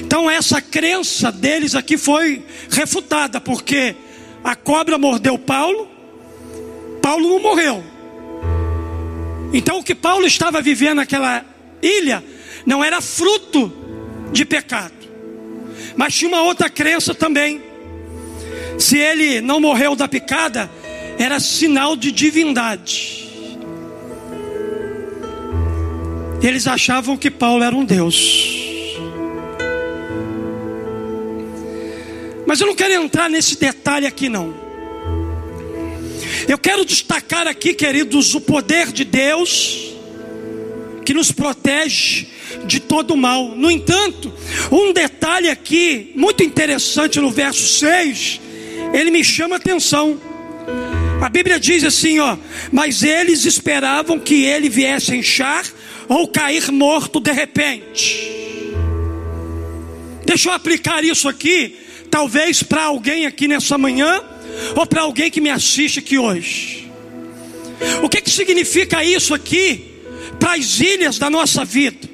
Então 0.00 0.30
essa 0.30 0.62
crença 0.62 1.30
deles 1.30 1.74
aqui 1.74 1.98
foi 1.98 2.42
refutada, 2.70 3.38
porque 3.38 3.94
a 4.42 4.56
cobra 4.56 4.96
mordeu 4.96 5.38
Paulo, 5.38 5.90
Paulo 7.02 7.28
não 7.28 7.38
morreu. 7.38 7.84
Então 9.52 9.78
o 9.78 9.84
que 9.84 9.94
Paulo 9.94 10.26
estava 10.26 10.62
vivendo 10.62 10.96
naquela 10.96 11.44
ilha 11.82 12.24
não 12.64 12.82
era 12.82 13.02
fruto 13.02 13.70
de 14.32 14.46
pecado, 14.46 14.94
mas 15.96 16.14
tinha 16.14 16.28
uma 16.28 16.40
outra 16.40 16.70
crença 16.70 17.14
também. 17.14 17.62
Se 18.78 18.98
ele 18.98 19.42
não 19.42 19.60
morreu 19.60 19.94
da 19.94 20.08
picada, 20.08 20.68
era 21.24 21.40
sinal 21.40 21.96
de 21.96 22.12
divindade. 22.12 23.24
Eles 26.42 26.66
achavam 26.66 27.16
que 27.16 27.30
Paulo 27.30 27.64
era 27.64 27.74
um 27.74 27.84
Deus. 27.84 28.62
Mas 32.46 32.60
eu 32.60 32.66
não 32.66 32.74
quero 32.74 32.92
entrar 32.92 33.30
nesse 33.30 33.58
detalhe 33.58 34.06
aqui 34.06 34.28
não. 34.28 34.54
Eu 36.46 36.58
quero 36.58 36.84
destacar 36.84 37.46
aqui, 37.46 37.72
queridos, 37.72 38.34
o 38.34 38.40
poder 38.42 38.92
de 38.92 39.04
Deus 39.04 39.94
que 41.06 41.14
nos 41.14 41.32
protege 41.32 42.26
de 42.66 42.80
todo 42.80 43.16
mal. 43.16 43.48
No 43.48 43.70
entanto, 43.70 44.30
um 44.70 44.92
detalhe 44.92 45.48
aqui 45.48 46.12
muito 46.14 46.42
interessante 46.42 47.18
no 47.18 47.30
verso 47.30 47.66
6, 47.78 48.40
ele 48.92 49.10
me 49.10 49.24
chama 49.24 49.56
a 49.56 49.58
atenção. 49.58 50.33
A 51.20 51.28
Bíblia 51.28 51.58
diz 51.58 51.84
assim, 51.84 52.18
ó: 52.18 52.36
"Mas 52.70 53.02
eles 53.02 53.44
esperavam 53.44 54.18
que 54.18 54.44
ele 54.44 54.68
viesse 54.68 55.14
inchar 55.16 55.64
ou 56.08 56.28
cair 56.28 56.70
morto 56.70 57.20
de 57.20 57.32
repente". 57.32 58.34
Deixa 60.24 60.48
eu 60.48 60.52
aplicar 60.52 61.04
isso 61.04 61.28
aqui, 61.28 61.76
talvez 62.10 62.62
para 62.62 62.84
alguém 62.84 63.26
aqui 63.26 63.46
nessa 63.46 63.76
manhã 63.76 64.22
ou 64.74 64.86
para 64.86 65.02
alguém 65.02 65.30
que 65.30 65.40
me 65.40 65.50
assiste 65.50 65.98
aqui 65.98 66.18
hoje. 66.18 66.90
O 68.02 68.08
que, 68.08 68.20
que 68.20 68.30
significa 68.30 69.04
isso 69.04 69.34
aqui 69.34 69.92
para 70.38 70.54
as 70.54 70.80
ilhas 70.80 71.18
da 71.18 71.28
nossa 71.28 71.64
vida? 71.64 72.08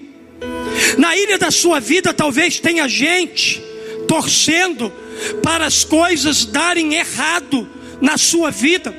Na 0.99 1.17
ilha 1.17 1.39
da 1.39 1.51
sua 1.51 1.81
vida, 1.81 2.13
talvez 2.13 2.59
tenha 2.59 2.89
gente 2.89 3.63
torcendo 4.09 4.93
para 5.43 5.67
as 5.67 5.85
coisas 5.85 6.45
darem 6.45 6.95
errado 6.95 7.69
na 8.01 8.17
sua 8.17 8.51
vida. 8.51 8.95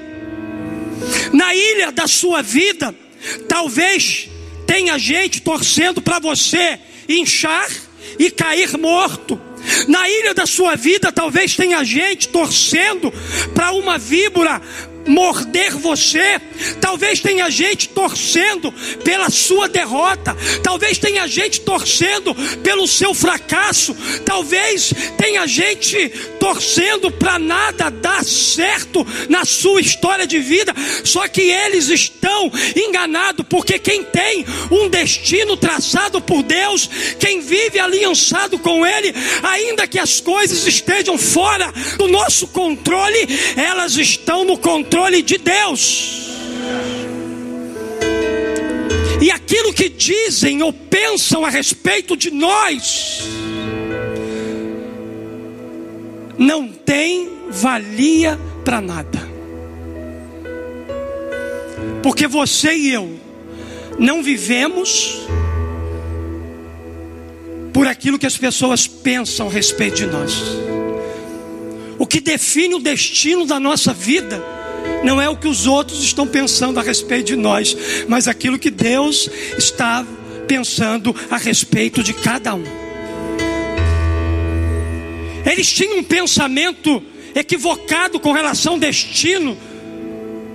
Na 1.34 1.54
ilha 1.54 1.92
da 1.92 2.08
sua 2.08 2.42
vida, 2.42 2.94
talvez 3.48 4.30
tenha 4.68 4.98
gente 4.98 5.42
torcendo 5.42 6.02
para 6.02 6.20
você 6.20 6.80
inchar 7.08 7.70
e 8.20 8.30
cair 8.30 8.78
morto. 8.78 9.40
Na 9.88 10.08
ilha 10.10 10.34
da 10.34 10.46
sua 10.46 10.76
vida, 10.76 11.12
talvez 11.12 11.56
tenha 11.56 11.84
gente 11.84 12.28
torcendo 12.30 13.12
para 13.54 13.72
uma 13.72 13.98
víbora 13.98 14.62
morder 15.08 15.76
você. 15.78 16.40
Talvez 16.80 17.20
tenha 17.20 17.50
gente 17.50 17.90
torcendo 17.90 18.72
pela 19.04 19.30
sua 19.30 19.68
derrota. 19.68 20.36
Talvez 20.64 20.98
tenha 20.98 21.28
gente 21.28 21.62
torcendo 21.62 22.36
pelo 22.64 22.88
seu 22.88 23.14
fracasso. 23.14 23.96
Talvez 24.26 24.94
tenha 25.18 25.46
gente 25.48 26.10
torcendo 26.40 27.12
para 27.12 27.40
nada 27.40 27.90
dar 27.90 28.24
certo 28.24 29.06
na 29.30 29.46
sua 29.46 29.82
história 29.82 30.28
de 30.28 30.40
vida. 30.40 30.74
Só 31.04 31.28
que 31.28 31.42
eles 31.42 31.90
estão 31.90 32.52
enganados, 32.76 33.46
porque 33.50 33.80
quem 33.80 34.04
tem 34.04 34.46
um 34.70 34.90
destino 34.90 35.58
traçado 35.58 36.22
por 36.22 36.44
Deus, 36.44 36.90
quem 37.20 37.42
vive 37.42 37.80
aliançado 37.80 38.60
com 38.60 38.86
Ele, 38.86 39.14
ainda 39.52 39.88
que 39.88 40.00
as 40.00 40.20
coisas 40.20 40.66
estejam 40.66 41.18
fora 41.18 41.72
do 41.98 42.08
nosso 42.08 42.48
controle, 42.48 43.28
elas 43.56 43.96
estão 43.98 44.44
no 44.44 44.58
controle 44.58 45.22
de 45.22 45.38
Deus. 45.38 46.32
E 49.22 49.30
aquilo 49.30 49.72
que 49.72 49.88
dizem 49.88 50.64
ou 50.64 50.74
pensam 50.74 51.46
a 51.46 51.50
respeito 51.50 52.18
de 52.18 52.32
nós 52.32 53.22
não 56.38 56.68
tem 56.70 57.30
valia 57.50 58.40
para 58.66 58.82
nada. 58.82 59.30
Porque 62.02 62.26
você 62.26 62.74
e 62.74 62.94
eu 62.94 63.20
não 64.00 64.24
vivemos 64.24 65.20
por 67.74 67.88
aquilo 67.88 68.20
que 68.20 68.26
as 68.26 68.38
pessoas 68.38 68.88
pensam 68.88 69.48
a 69.48 69.52
respeito 69.52 69.98
de 69.98 70.06
nós. 70.06 70.34
O 71.98 72.06
que 72.06 72.20
define 72.20 72.76
o 72.76 72.80
destino 72.80 73.46
da 73.46 73.60
nossa 73.60 73.94
vida 73.94 74.44
não 75.04 75.22
é 75.22 75.30
o 75.30 75.38
que 75.38 75.48
os 75.48 75.68
outros 75.68 76.04
estão 76.04 76.28
pensando 76.28 76.80
a 76.80 76.84
respeito 76.84 77.28
de 77.28 77.36
nós, 77.36 77.76
mas 78.08 78.28
aquilo 78.28 78.60
que 78.60 78.70
Deus 78.70 79.30
está 79.58 80.06
pensando 80.48 81.16
a 81.30 81.38
respeito 81.38 82.04
de 82.04 82.14
cada 82.14 82.56
um. 82.56 82.64
Eles 85.46 85.72
tinham 85.72 86.00
um 86.00 86.04
pensamento 86.04 87.02
equivocado 87.34 88.20
com 88.20 88.32
relação 88.32 88.74
ao 88.74 88.80
destino 88.80 89.58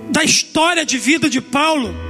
da 0.09 0.23
história 0.23 0.85
de 0.85 0.97
vida 0.97 1.29
de 1.29 1.41
Paulo. 1.41 2.06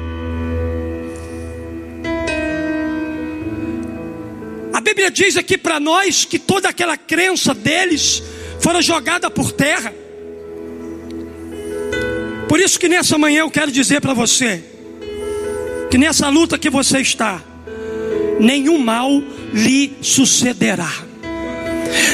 Bíblia 4.87 5.11
diz 5.11 5.35
aqui 5.35 5.57
para 5.57 5.81
nós 5.81 6.23
que 6.23 6.39
toda 6.39 6.69
aquela 6.69 6.95
crença 6.95 7.53
deles 7.53 8.23
fora 8.61 8.81
jogada 8.81 9.29
por 9.29 9.51
terra. 9.51 9.93
Por 12.47 12.57
isso 12.57 12.79
que 12.79 12.87
nessa 12.87 13.17
manhã 13.17 13.41
eu 13.41 13.51
quero 13.51 13.69
dizer 13.69 13.99
para 13.99 14.13
você 14.13 14.63
que 15.91 15.97
nessa 15.97 16.29
luta 16.29 16.57
que 16.57 16.69
você 16.69 16.99
está, 16.99 17.43
nenhum 18.39 18.77
mal 18.77 19.11
lhe 19.53 19.97
sucederá. 20.01 20.93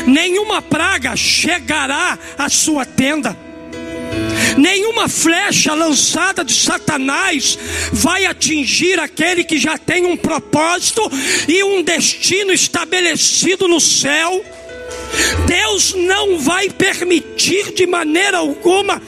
Nenhuma 0.08 0.60
praga 0.60 1.16
chegará 1.16 2.18
à 2.40 2.50
sua 2.50 2.88
tenda. 2.88 3.38
Nenhuma 4.58 5.08
flecha 5.08 5.74
lançada 5.74 6.44
de 6.44 6.54
Satanás 6.54 7.58
vai 7.92 8.26
atingir 8.26 9.00
aquele 9.00 9.44
que 9.44 9.58
já 9.58 9.78
tem 9.78 10.06
um 10.06 10.18
propósito 10.18 11.02
e 11.48 11.64
um 11.64 11.82
destino 11.82 12.52
estabelecido 12.52 13.68
no 13.68 13.80
céu. 13.80 14.44
Deus 15.46 15.94
não 15.94 16.40
vai 16.40 16.70
permitir 16.70 17.74
de 17.74 17.86
maneira 17.86 18.38
alguma 18.38 19.02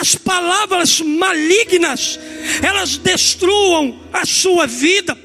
as 0.00 0.14
palavras 0.14 1.00
malignas 1.00 2.18
elas 2.62 2.96
destruam 2.96 4.00
a 4.10 4.24
sua 4.24 4.66
vida 4.66 5.16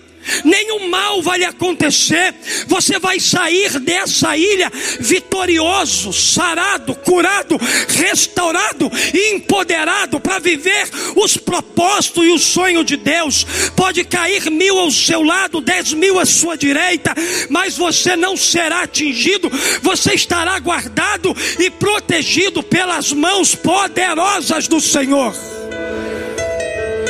nenhum 0.43 0.89
mal 0.89 1.21
vai 1.21 1.39
lhe 1.39 1.45
acontecer, 1.45 2.33
você 2.67 2.99
vai 2.99 3.19
sair 3.19 3.79
dessa 3.79 4.35
ilha 4.37 4.71
vitorioso, 4.99 6.11
sarado, 6.13 6.95
curado, 6.95 7.59
restaurado 7.89 8.91
e 9.13 9.35
empoderado 9.35 10.19
para 10.19 10.39
viver 10.39 10.89
os 11.15 11.37
propósitos 11.37 12.25
e 12.25 12.31
o 12.31 12.39
sonho 12.39 12.83
de 12.83 12.97
Deus. 12.97 13.45
Pode 13.75 14.03
cair 14.03 14.49
mil 14.49 14.79
ao 14.79 14.91
seu 14.91 15.21
lado, 15.23 15.61
dez 15.61 15.93
mil 15.93 16.19
à 16.19 16.25
sua 16.25 16.57
direita, 16.57 17.13
mas 17.49 17.77
você 17.77 18.15
não 18.15 18.35
será 18.37 18.81
atingido, 18.81 19.51
você 19.81 20.13
estará 20.13 20.57
guardado 20.59 21.35
e 21.59 21.69
protegido 21.69 22.63
pelas 22.63 23.11
mãos 23.11 23.55
poderosas 23.55 24.67
do 24.67 24.79
Senhor. 24.79 25.33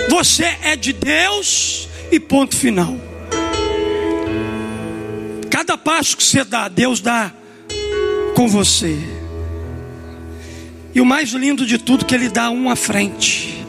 Você 0.10 0.45
é 0.62 0.75
de 0.75 0.93
Deus 0.93 1.84
e 2.11 2.19
ponto 2.19 2.55
final. 2.55 2.95
Cada 5.49 5.77
passo 5.77 6.17
que 6.17 6.23
você 6.23 6.43
dá, 6.43 6.67
Deus 6.67 6.99
dá 6.99 7.31
com 8.35 8.47
você. 8.47 8.97
E 10.93 11.01
o 11.01 11.05
mais 11.05 11.29
lindo 11.31 11.65
de 11.65 11.77
tudo, 11.77 12.05
que 12.05 12.15
Ele 12.15 12.29
dá 12.29 12.49
um 12.49 12.69
à 12.69 12.75
frente. 12.75 13.65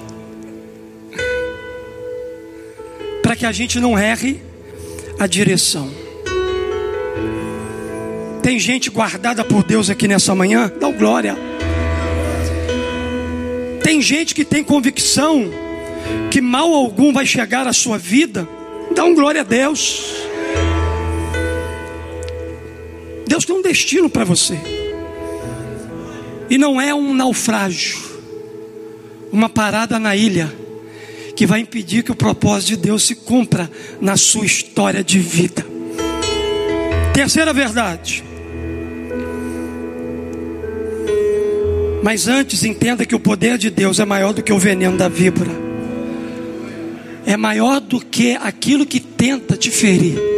Para 3.23 3.35
que 3.35 3.45
a 3.45 3.53
gente 3.53 3.81
não 3.81 3.99
erre 3.99 4.41
a 5.19 5.27
direção. 5.27 5.91
Tem 8.43 8.61
gente 8.61 8.91
guardada 8.91 9.43
por 9.43 9.65
Deus 9.65 9.91
aqui 9.91 10.07
nessa 10.07 10.35
manhã? 10.35 10.73
Dá 10.81 10.89
glória. 10.91 11.37
Tem 13.83 14.01
gente 14.01 14.35
que 14.35 14.45
tem 14.45 14.63
convicção 14.63 15.51
que 16.31 16.41
mal 16.41 16.73
algum 16.75 17.13
vai 17.13 17.25
chegar 17.25 17.67
à 17.67 17.73
sua 17.73 17.99
vida? 17.99 18.47
Dá 18.95 19.05
um 19.05 19.15
glória 19.15 19.41
a 19.41 19.45
Deus. 19.45 20.15
Deus 23.27 23.45
tem 23.45 23.57
um 23.57 23.63
destino 23.63 24.09
para 24.09 24.25
você. 24.25 24.59
E 26.49 26.57
não 26.57 26.81
é 26.81 26.95
um 26.95 27.13
naufrágio, 27.13 27.99
uma 29.33 29.49
parada 29.49 29.99
na 29.99 30.15
ilha, 30.15 30.53
que 31.35 31.47
vai 31.47 31.61
impedir 31.61 32.03
que 32.03 32.13
o 32.13 32.15
propósito 32.15 32.69
de 32.69 32.77
Deus 32.77 33.03
se 33.03 33.17
cumpra 33.17 33.71
na 34.01 34.17
sua 34.17 34.47
história 34.47 35.03
de 35.03 35.19
vida. 35.19 35.67
Terceira 37.13 37.53
verdade. 37.53 38.23
Mas 42.03 42.29
antes 42.29 42.63
entenda 42.63 43.05
que 43.05 43.15
o 43.15 43.21
poder 43.21 43.59
de 43.59 43.69
Deus 43.69 43.99
é 43.99 44.05
maior 44.05 44.33
do 44.33 44.43
que 44.43 44.53
o 44.53 44.59
veneno 44.59 44.97
da 44.97 45.09
víbora. 45.09 45.66
É 47.27 47.37
maior 47.37 47.81
do 47.81 48.01
que 48.01 48.37
aquilo 48.37 48.87
que 48.87 49.01
tenta 49.01 49.57
te 49.57 49.71
ferir 49.71 50.37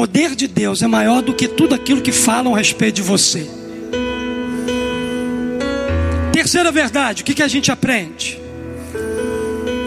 poder 0.00 0.34
de 0.34 0.48
Deus 0.48 0.80
é 0.80 0.86
maior 0.86 1.20
do 1.20 1.34
que 1.34 1.46
tudo 1.46 1.74
aquilo 1.74 2.00
que 2.00 2.10
falam 2.10 2.54
a 2.54 2.58
respeito 2.58 2.96
de 2.96 3.02
você. 3.02 3.46
Terceira 6.32 6.72
verdade, 6.72 7.20
o 7.20 7.24
que, 7.26 7.34
que 7.34 7.42
a 7.42 7.48
gente 7.48 7.70
aprende? 7.70 8.40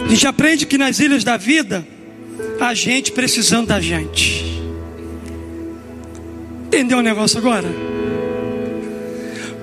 A 0.04 0.08
gente 0.08 0.24
aprende 0.24 0.66
que 0.66 0.78
nas 0.78 1.00
ilhas 1.00 1.24
da 1.24 1.36
vida, 1.36 1.84
a 2.60 2.72
gente 2.74 3.10
precisando 3.10 3.66
da 3.66 3.80
gente. 3.80 4.62
Entendeu 6.68 6.98
o 6.98 7.02
negócio 7.02 7.36
agora? 7.36 7.68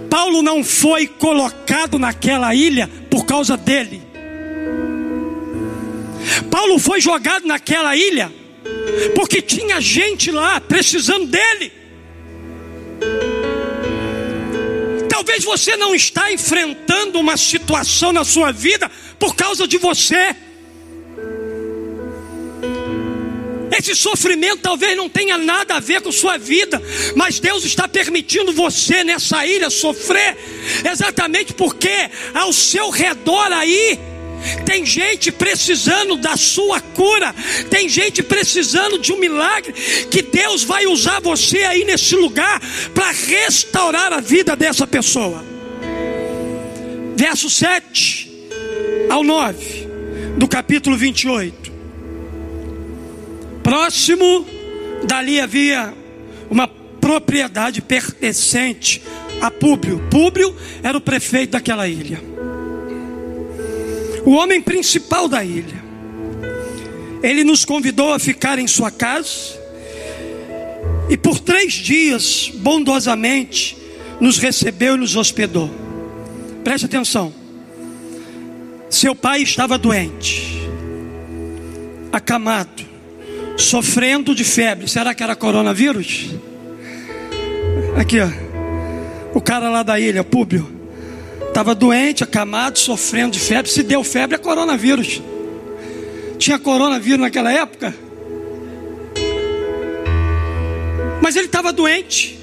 Paulo 0.09 0.41
não 0.41 0.65
foi 0.65 1.07
colocado 1.07 1.97
naquela 1.97 2.53
ilha 2.53 2.89
por 3.09 3.25
causa 3.25 3.55
dele. 3.55 4.01
Paulo 6.49 6.79
foi 6.79 7.01
jogado 7.01 7.47
naquela 7.47 7.95
ilha 7.95 8.31
porque 9.15 9.41
tinha 9.41 9.79
gente 9.81 10.31
lá 10.31 10.59
precisando 10.59 11.25
dele. 11.27 11.71
Talvez 15.09 15.43
você 15.43 15.75
não 15.75 15.93
está 15.93 16.31
enfrentando 16.31 17.19
uma 17.19 17.37
situação 17.37 18.11
na 18.11 18.23
sua 18.23 18.51
vida 18.51 18.89
por 19.19 19.35
causa 19.35 19.67
de 19.67 19.77
você. 19.77 20.35
Esse 23.77 23.95
sofrimento 23.95 24.57
talvez 24.61 24.95
não 24.95 25.09
tenha 25.09 25.37
nada 25.37 25.75
a 25.75 25.79
ver 25.79 26.01
com 26.01 26.11
sua 26.11 26.37
vida, 26.37 26.81
mas 27.15 27.39
Deus 27.39 27.63
está 27.63 27.87
permitindo 27.87 28.51
você 28.51 29.03
nessa 29.03 29.45
ilha 29.45 29.69
sofrer, 29.69 30.37
exatamente 30.89 31.53
porque 31.53 32.09
ao 32.33 32.51
seu 32.51 32.89
redor 32.89 33.51
aí 33.51 33.97
tem 34.65 34.85
gente 34.85 35.31
precisando 35.31 36.15
da 36.17 36.35
sua 36.35 36.79
cura, 36.79 37.33
tem 37.69 37.87
gente 37.87 38.23
precisando 38.23 38.99
de 38.99 39.11
um 39.11 39.19
milagre 39.19 39.73
que 40.09 40.21
Deus 40.21 40.63
vai 40.63 40.85
usar 40.87 41.19
você 41.19 41.63
aí 41.63 41.83
nesse 41.83 42.15
lugar 42.15 42.61
para 42.93 43.11
restaurar 43.11 44.13
a 44.13 44.19
vida 44.19 44.55
dessa 44.55 44.87
pessoa. 44.87 45.43
Verso 47.15 47.49
7 47.49 48.31
ao 49.09 49.23
9 49.23 49.87
do 50.37 50.47
capítulo 50.47 50.97
28. 50.97 51.71
Próximo 53.61 54.45
dali 55.03 55.39
havia 55.39 55.93
uma 56.49 56.67
propriedade 56.67 57.81
pertencente 57.81 59.01
a 59.39 59.51
Públio. 59.51 60.01
Públio 60.09 60.55
era 60.81 60.97
o 60.97 61.01
prefeito 61.01 61.51
daquela 61.51 61.87
ilha 61.87 62.30
o 64.25 64.31
homem 64.31 64.61
principal 64.61 65.27
da 65.27 65.43
ilha. 65.43 65.81
Ele 67.23 67.43
nos 67.43 67.65
convidou 67.65 68.13
a 68.13 68.19
ficar 68.19 68.57
em 68.59 68.67
sua 68.67 68.89
casa 68.89 69.59
e 71.09 71.17
por 71.17 71.39
três 71.39 71.73
dias, 71.73 72.51
bondosamente, 72.55 73.77
nos 74.19 74.37
recebeu 74.37 74.95
e 74.95 74.99
nos 74.99 75.15
hospedou. 75.15 75.69
Preste 76.63 76.85
atenção. 76.85 77.33
Seu 78.89 79.15
pai 79.15 79.41
estava 79.41 79.77
doente, 79.77 80.61
acamado, 82.11 82.83
sofrendo 83.57 84.35
de 84.35 84.43
febre. 84.43 84.87
Será 84.87 85.13
que 85.13 85.23
era 85.23 85.35
coronavírus? 85.35 86.29
Aqui, 87.97 88.19
ó. 88.19 88.29
O 89.33 89.41
cara 89.41 89.69
lá 89.69 89.81
da 89.81 89.99
ilha, 89.99 90.23
Públio 90.23 90.80
Estava 91.51 91.75
doente, 91.75 92.23
acamado, 92.23 92.79
sofrendo 92.79 93.33
de 93.33 93.39
febre. 93.41 93.69
Se 93.69 93.83
deu 93.83 94.05
febre, 94.05 94.35
é 94.35 94.37
coronavírus. 94.37 95.21
Tinha 96.37 96.57
coronavírus 96.57 97.19
naquela 97.19 97.51
época. 97.51 97.93
Mas 101.21 101.35
ele 101.35 101.47
estava 101.47 101.73
doente. 101.73 102.39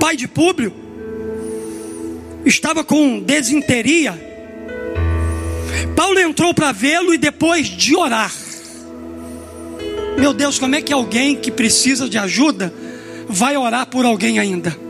Pai 0.00 0.16
de 0.16 0.26
Públio. 0.26 0.72
Estava 2.46 2.82
com 2.82 3.20
desinteria. 3.20 4.18
Paulo 5.94 6.18
entrou 6.18 6.54
para 6.54 6.72
vê-lo 6.72 7.12
e 7.12 7.18
depois 7.18 7.66
de 7.68 7.94
orar. 7.94 8.32
Meu 10.18 10.32
Deus, 10.32 10.58
como 10.58 10.74
é 10.74 10.80
que 10.80 10.94
alguém 10.94 11.36
que 11.36 11.50
precisa 11.50 12.08
de 12.08 12.16
ajuda 12.16 12.72
vai 13.28 13.54
orar 13.54 13.86
por 13.86 14.06
alguém 14.06 14.38
ainda? 14.38 14.85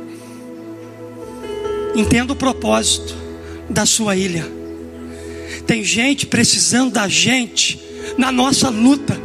Entenda 1.96 2.35
o 2.35 2.37
propósito 2.37 3.14
da 3.70 3.87
sua 3.87 4.14
ilha. 4.14 4.46
Tem 5.66 5.82
gente 5.82 6.26
precisando 6.26 6.92
da 6.92 7.09
gente 7.09 7.80
na 8.18 8.30
nossa 8.30 8.68
luta. 8.68 9.18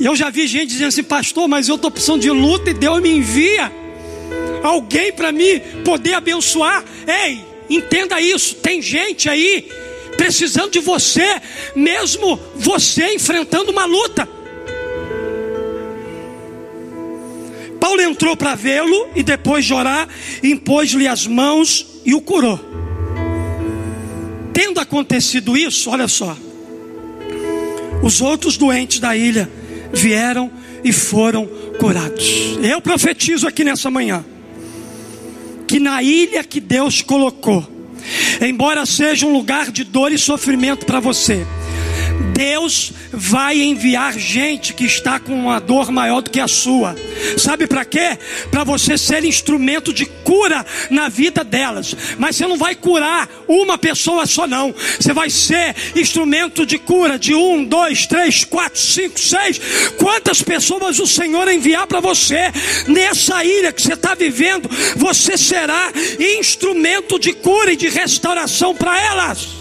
Eu 0.00 0.16
já 0.16 0.30
vi 0.30 0.48
gente 0.48 0.70
dizendo 0.70 0.88
assim, 0.88 1.04
pastor, 1.04 1.46
mas 1.46 1.68
eu 1.68 1.76
estou 1.76 1.92
precisando 1.92 2.20
de 2.20 2.30
luta 2.30 2.70
e 2.70 2.74
Deus 2.74 3.00
me 3.00 3.08
envia 3.08 3.72
alguém 4.64 5.12
para 5.12 5.30
mim 5.30 5.60
poder 5.84 6.14
abençoar. 6.14 6.84
Ei, 7.06 7.40
entenda 7.70 8.20
isso. 8.20 8.56
Tem 8.56 8.82
gente 8.82 9.28
aí 9.28 9.68
precisando 10.16 10.72
de 10.72 10.80
você, 10.80 11.40
mesmo 11.76 12.38
você 12.56 13.14
enfrentando 13.14 13.70
uma 13.70 13.84
luta. 13.84 14.28
Entrou 18.00 18.36
para 18.36 18.54
vê-lo 18.54 19.08
e 19.14 19.22
depois 19.22 19.64
de 19.64 19.74
orar, 19.74 20.08
impôs-lhe 20.42 21.06
as 21.06 21.26
mãos 21.26 21.86
e 22.04 22.14
o 22.14 22.20
curou. 22.20 22.58
Tendo 24.52 24.80
acontecido 24.80 25.56
isso, 25.56 25.90
olha 25.90 26.08
só, 26.08 26.36
os 28.02 28.20
outros 28.20 28.56
doentes 28.56 28.98
da 28.98 29.16
ilha 29.16 29.50
vieram 29.92 30.50
e 30.82 30.92
foram 30.92 31.46
curados. 31.78 32.58
Eu 32.62 32.80
profetizo 32.80 33.46
aqui 33.46 33.64
nessa 33.64 33.90
manhã 33.90 34.24
que 35.66 35.78
na 35.78 36.02
ilha 36.02 36.42
que 36.42 36.60
Deus 36.60 37.02
colocou, 37.02 37.66
embora 38.40 38.86
seja 38.86 39.26
um 39.26 39.32
lugar 39.32 39.70
de 39.70 39.84
dor 39.84 40.10
e 40.10 40.18
sofrimento 40.18 40.86
para 40.86 40.98
você, 40.98 41.46
Deus 42.38 42.92
vai 43.12 43.60
enviar 43.60 44.16
gente 44.16 44.72
que 44.72 44.84
está 44.84 45.18
com 45.18 45.34
uma 45.34 45.58
dor 45.58 45.90
maior 45.90 46.20
do 46.20 46.30
que 46.30 46.38
a 46.38 46.46
sua. 46.46 46.94
Sabe 47.36 47.66
para 47.66 47.84
quê? 47.84 48.16
Para 48.48 48.62
você 48.62 48.96
ser 48.96 49.24
instrumento 49.24 49.92
de 49.92 50.06
cura 50.06 50.64
na 50.88 51.08
vida 51.08 51.42
delas. 51.42 51.96
Mas 52.16 52.36
você 52.36 52.46
não 52.46 52.56
vai 52.56 52.76
curar 52.76 53.28
uma 53.48 53.76
pessoa 53.76 54.24
só, 54.24 54.46
não. 54.46 54.72
Você 55.00 55.12
vai 55.12 55.30
ser 55.30 55.74
instrumento 55.96 56.64
de 56.64 56.78
cura 56.78 57.18
de 57.18 57.34
um, 57.34 57.64
dois, 57.64 58.06
três, 58.06 58.44
quatro, 58.44 58.80
cinco, 58.80 59.18
seis. 59.18 59.60
Quantas 59.96 60.40
pessoas 60.40 61.00
o 61.00 61.06
Senhor 61.08 61.48
enviar 61.48 61.88
para 61.88 61.98
você 61.98 62.52
nessa 62.86 63.44
ilha 63.44 63.72
que 63.72 63.82
você 63.82 63.94
está 63.94 64.14
vivendo, 64.14 64.70
você 64.94 65.36
será 65.36 65.90
instrumento 66.38 67.18
de 67.18 67.32
cura 67.32 67.72
e 67.72 67.76
de 67.76 67.88
restauração 67.88 68.76
para 68.76 69.00
elas. 69.00 69.57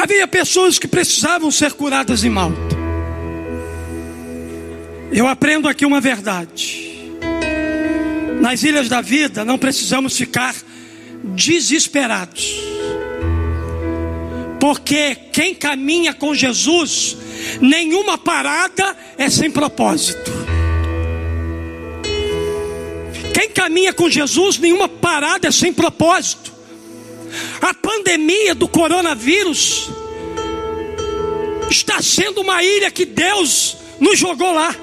Havia 0.00 0.26
pessoas 0.26 0.78
que 0.78 0.88
precisavam 0.88 1.50
ser 1.50 1.72
curadas 1.74 2.24
em 2.24 2.30
Malta. 2.30 2.74
Eu 5.12 5.28
aprendo 5.28 5.68
aqui 5.68 5.84
uma 5.84 6.00
verdade. 6.00 7.12
Nas 8.40 8.62
ilhas 8.62 8.88
da 8.88 9.02
vida 9.02 9.44
não 9.44 9.58
precisamos 9.58 10.16
ficar 10.16 10.54
desesperados. 11.22 12.50
Porque 14.58 15.14
quem 15.34 15.54
caminha 15.54 16.14
com 16.14 16.34
Jesus, 16.34 17.18
nenhuma 17.60 18.16
parada 18.16 18.96
é 19.18 19.28
sem 19.28 19.50
propósito. 19.50 20.32
Quem 23.34 23.50
caminha 23.50 23.92
com 23.92 24.08
Jesus, 24.08 24.56
nenhuma 24.56 24.88
parada 24.88 25.48
é 25.48 25.50
sem 25.50 25.74
propósito. 25.74 26.59
A 27.60 27.74
pandemia 27.74 28.54
do 28.54 28.68
coronavírus 28.68 29.90
está 31.70 32.02
sendo 32.02 32.40
uma 32.40 32.62
ilha 32.62 32.90
que 32.90 33.04
Deus 33.04 33.76
nos 34.00 34.18
jogou 34.18 34.52
lá. 34.52 34.74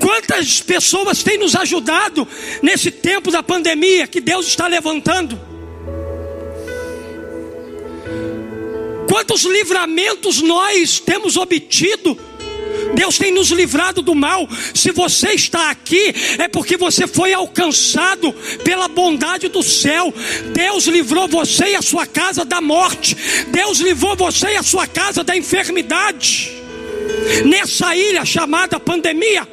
Quantas 0.00 0.60
pessoas 0.60 1.22
têm 1.22 1.38
nos 1.38 1.54
ajudado 1.54 2.26
nesse 2.62 2.90
tempo 2.90 3.30
da 3.30 3.42
pandemia 3.42 4.06
que 4.06 4.20
Deus 4.20 4.46
está 4.46 4.66
levantando? 4.66 5.38
Quantos 9.08 9.42
livramentos 9.42 10.42
nós 10.42 10.98
temos 11.00 11.36
obtido 11.36 12.18
Deus 12.94 13.18
tem 13.18 13.32
nos 13.32 13.50
livrado 13.50 14.02
do 14.02 14.14
mal. 14.14 14.48
Se 14.74 14.90
você 14.90 15.30
está 15.30 15.70
aqui, 15.70 16.14
é 16.38 16.48
porque 16.48 16.76
você 16.76 17.06
foi 17.06 17.32
alcançado 17.32 18.32
pela 18.64 18.88
bondade 18.88 19.48
do 19.48 19.62
céu. 19.62 20.12
Deus 20.52 20.86
livrou 20.86 21.28
você 21.28 21.70
e 21.70 21.74
a 21.76 21.82
sua 21.82 22.06
casa 22.06 22.44
da 22.44 22.60
morte. 22.60 23.16
Deus 23.48 23.78
livrou 23.78 24.16
você 24.16 24.48
e 24.48 24.56
a 24.56 24.62
sua 24.62 24.86
casa 24.86 25.22
da 25.22 25.36
enfermidade. 25.36 26.50
Nessa 27.44 27.94
ilha 27.96 28.24
chamada 28.24 28.78
pandemia. 28.80 29.46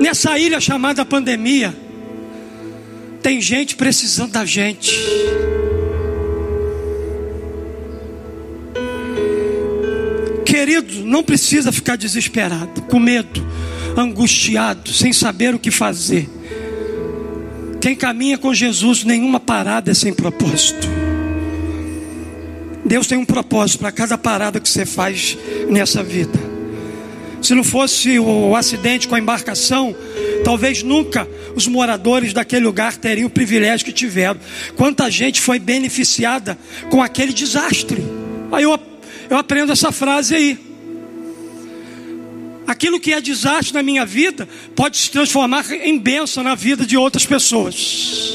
Nessa 0.00 0.38
ilha 0.38 0.60
chamada 0.60 1.04
pandemia, 1.04 1.76
tem 3.20 3.40
gente 3.40 3.74
precisando 3.74 4.32
da 4.32 4.44
gente. 4.44 4.94
Querido, 10.68 11.02
não 11.06 11.22
precisa 11.22 11.72
ficar 11.72 11.96
desesperado, 11.96 12.82
com 12.82 13.00
medo, 13.00 13.42
angustiado, 13.96 14.92
sem 14.92 15.14
saber 15.14 15.54
o 15.54 15.58
que 15.58 15.70
fazer. 15.70 16.28
Quem 17.80 17.96
caminha 17.96 18.36
com 18.36 18.52
Jesus, 18.52 19.02
nenhuma 19.02 19.40
parada 19.40 19.90
é 19.90 19.94
sem 19.94 20.12
propósito. 20.12 20.86
Deus 22.84 23.06
tem 23.06 23.16
um 23.16 23.24
propósito 23.24 23.78
para 23.78 23.90
cada 23.90 24.18
parada 24.18 24.60
que 24.60 24.68
você 24.68 24.84
faz 24.84 25.38
nessa 25.70 26.02
vida. 26.02 26.38
Se 27.40 27.54
não 27.54 27.64
fosse 27.64 28.18
o 28.18 28.54
acidente 28.54 29.08
com 29.08 29.14
a 29.14 29.18
embarcação, 29.18 29.96
talvez 30.44 30.82
nunca 30.82 31.26
os 31.56 31.66
moradores 31.66 32.34
daquele 32.34 32.66
lugar 32.66 32.94
teriam 32.94 33.28
o 33.28 33.30
privilégio 33.30 33.86
que 33.86 33.92
tiveram. 33.92 34.38
Quanta 34.76 35.10
gente 35.10 35.40
foi 35.40 35.58
beneficiada 35.58 36.58
com 36.90 37.02
aquele 37.02 37.32
desastre. 37.32 38.04
Aí 38.52 38.64
eu 38.64 38.72
eu 39.30 39.36
aprendo 39.36 39.72
essa 39.72 39.92
frase 39.92 40.34
aí. 40.34 40.68
Aquilo 42.66 43.00
que 43.00 43.12
é 43.12 43.20
desastre 43.20 43.74
na 43.74 43.82
minha 43.82 44.04
vida 44.04 44.46
pode 44.76 44.98
se 44.98 45.10
transformar 45.10 45.64
em 45.72 45.98
bênção 45.98 46.42
na 46.42 46.54
vida 46.54 46.84
de 46.84 46.96
outras 46.96 47.24
pessoas. 47.24 48.34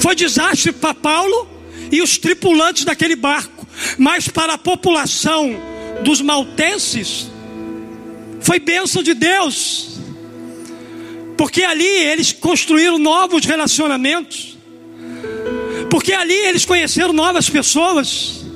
Foi 0.00 0.14
desastre 0.14 0.72
para 0.72 0.94
Paulo 0.94 1.48
e 1.92 2.02
os 2.02 2.18
tripulantes 2.18 2.84
daquele 2.84 3.14
barco, 3.14 3.66
mas 3.96 4.28
para 4.28 4.54
a 4.54 4.58
população 4.58 5.54
dos 6.02 6.20
maltenses 6.20 7.30
foi 8.40 8.58
bênção 8.58 9.02
de 9.02 9.14
Deus, 9.14 9.98
porque 11.36 11.62
ali 11.62 11.84
eles 11.84 12.32
construíram 12.32 12.98
novos 12.98 13.44
relacionamentos, 13.44 14.56
porque 15.90 16.12
ali 16.12 16.34
eles 16.34 16.64
conheceram 16.64 17.12
novas 17.12 17.48
pessoas 17.48 18.47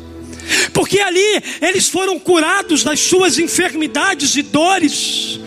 porque 0.72 1.00
ali 1.00 1.42
eles 1.61 1.88
foram 1.88 2.18
curados 2.18 2.83
das 2.83 3.00
suas 3.00 3.38
enfermidades 3.38 4.37
e 4.37 4.42
dores. 4.42 5.40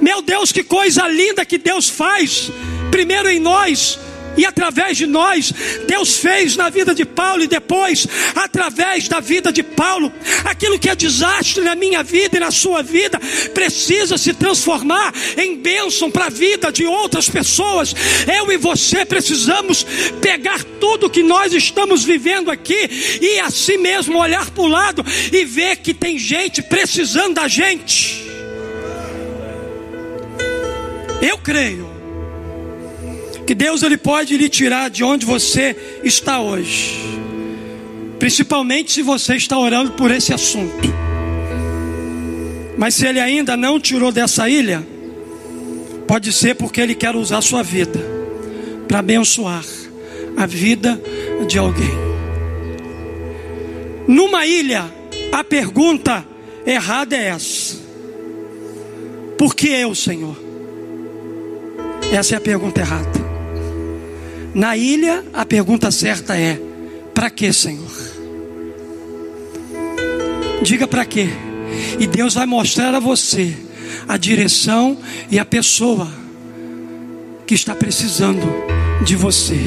Meu 0.00 0.22
Deus, 0.22 0.52
que 0.52 0.62
coisa 0.62 1.06
linda 1.08 1.44
que 1.44 1.58
Deus 1.58 1.88
faz, 1.88 2.50
primeiro 2.90 3.28
em 3.28 3.38
nós, 3.38 3.98
e 4.36 4.46
através 4.46 4.96
de 4.96 5.06
nós, 5.06 5.52
Deus 5.86 6.18
fez 6.18 6.56
na 6.56 6.70
vida 6.70 6.94
de 6.94 7.04
Paulo 7.04 7.42
e 7.42 7.46
depois, 7.46 8.06
através 8.34 9.08
da 9.08 9.20
vida 9.20 9.52
de 9.52 9.62
Paulo, 9.62 10.12
aquilo 10.44 10.78
que 10.78 10.88
é 10.88 10.94
desastre 10.94 11.62
na 11.62 11.74
minha 11.74 12.02
vida 12.02 12.36
e 12.36 12.40
na 12.40 12.50
sua 12.50 12.82
vida, 12.82 13.20
precisa 13.52 14.16
se 14.16 14.32
transformar 14.32 15.12
em 15.36 15.56
bênção 15.56 16.10
para 16.10 16.26
a 16.26 16.30
vida 16.30 16.72
de 16.72 16.84
outras 16.86 17.28
pessoas. 17.28 17.94
Eu 18.34 18.50
e 18.50 18.56
você 18.56 19.04
precisamos 19.04 19.84
pegar 20.20 20.64
tudo 20.80 21.10
que 21.10 21.22
nós 21.22 21.52
estamos 21.52 22.04
vivendo 22.04 22.50
aqui 22.50 23.18
e 23.20 23.40
assim 23.40 23.76
mesmo 23.76 24.18
olhar 24.18 24.50
para 24.50 24.62
o 24.62 24.68
lado 24.68 25.04
e 25.32 25.44
ver 25.44 25.76
que 25.76 25.92
tem 25.92 26.18
gente 26.18 26.62
precisando 26.62 27.34
da 27.34 27.48
gente. 27.48 28.22
Eu 31.20 31.38
creio 31.38 31.91
que 33.46 33.54
Deus 33.54 33.82
ele 33.82 33.96
pode 33.96 34.36
lhe 34.36 34.48
tirar 34.48 34.88
de 34.90 35.02
onde 35.02 35.26
você 35.26 35.76
está 36.04 36.40
hoje. 36.40 36.96
Principalmente 38.18 38.92
se 38.92 39.02
você 39.02 39.34
está 39.34 39.58
orando 39.58 39.92
por 39.92 40.10
esse 40.10 40.32
assunto. 40.32 40.92
Mas 42.78 42.94
se 42.94 43.06
ele 43.06 43.20
ainda 43.20 43.56
não 43.56 43.80
tirou 43.80 44.12
dessa 44.12 44.48
ilha, 44.48 44.86
pode 46.06 46.32
ser 46.32 46.54
porque 46.54 46.80
ele 46.80 46.94
quer 46.94 47.14
usar 47.16 47.40
sua 47.40 47.62
vida 47.62 48.00
para 48.86 49.00
abençoar 49.00 49.64
a 50.36 50.46
vida 50.46 51.00
de 51.46 51.58
alguém. 51.58 51.90
Numa 54.06 54.46
ilha, 54.46 54.84
a 55.32 55.42
pergunta 55.42 56.24
errada 56.66 57.16
é 57.16 57.28
essa: 57.28 57.76
Por 59.38 59.54
que 59.54 59.68
eu, 59.68 59.94
Senhor? 59.94 60.36
Essa 62.12 62.34
é 62.34 62.38
a 62.38 62.40
pergunta 62.40 62.80
errada. 62.80 63.31
Na 64.54 64.76
ilha, 64.76 65.24
a 65.32 65.44
pergunta 65.44 65.90
certa 65.90 66.36
é: 66.36 66.60
para 67.14 67.30
que, 67.30 67.52
Senhor? 67.52 67.90
Diga 70.62 70.86
para 70.86 71.04
quê? 71.04 71.28
E 71.98 72.06
Deus 72.06 72.34
vai 72.34 72.46
mostrar 72.46 72.94
a 72.94 73.00
você 73.00 73.56
a 74.08 74.16
direção 74.16 74.96
e 75.30 75.38
a 75.38 75.44
pessoa 75.44 76.08
que 77.46 77.54
está 77.54 77.74
precisando 77.74 78.42
de 79.04 79.16
você. 79.16 79.58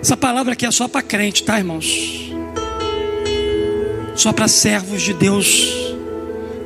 Essa 0.00 0.16
palavra 0.16 0.54
aqui 0.54 0.64
é 0.64 0.70
só 0.70 0.88
para 0.88 1.02
crente, 1.02 1.42
tá, 1.42 1.58
irmãos? 1.58 2.32
Só 4.14 4.32
para 4.32 4.48
servos 4.48 5.02
de 5.02 5.12
Deus, 5.12 5.94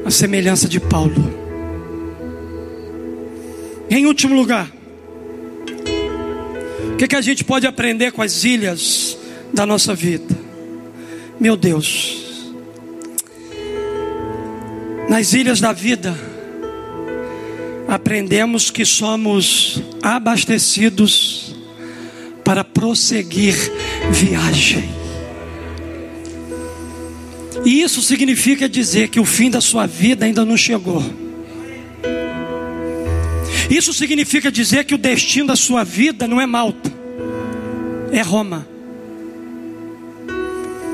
a 0.04 0.10
semelhança 0.10 0.68
de 0.68 0.80
Paulo. 0.80 1.42
Em 3.90 4.06
último 4.06 4.34
lugar, 4.34 4.70
o 6.94 6.96
que, 6.96 7.09
que 7.09 7.16
a 7.16 7.20
gente 7.20 7.42
pode 7.42 7.66
aprender 7.66 8.12
com 8.12 8.22
as 8.22 8.44
ilhas 8.44 9.18
da 9.52 9.66
nossa 9.66 9.96
vida? 9.96 10.33
Meu 11.40 11.57
Deus, 11.57 12.52
nas 15.09 15.33
ilhas 15.33 15.61
da 15.61 15.72
vida, 15.72 16.16
aprendemos 17.88 18.70
que 18.70 18.85
somos 18.85 19.83
abastecidos 20.00 21.57
para 22.44 22.62
prosseguir 22.62 23.57
viagem. 24.12 24.88
E 27.64 27.83
isso 27.83 28.00
significa 28.02 28.68
dizer 28.68 29.09
que 29.09 29.18
o 29.18 29.24
fim 29.24 29.50
da 29.50 29.61
sua 29.61 29.85
vida 29.85 30.26
ainda 30.26 30.44
não 30.44 30.57
chegou 30.57 31.02
Isso 33.70 33.92
significa 33.92 34.50
dizer 34.50 34.85
que 34.85 34.94
o 34.94 34.98
destino 34.98 35.48
da 35.48 35.57
sua 35.57 35.85
vida 35.85 36.29
não 36.29 36.40
é 36.40 36.46
Malta, 36.46 36.92
é 38.12 38.20
Roma. 38.20 38.66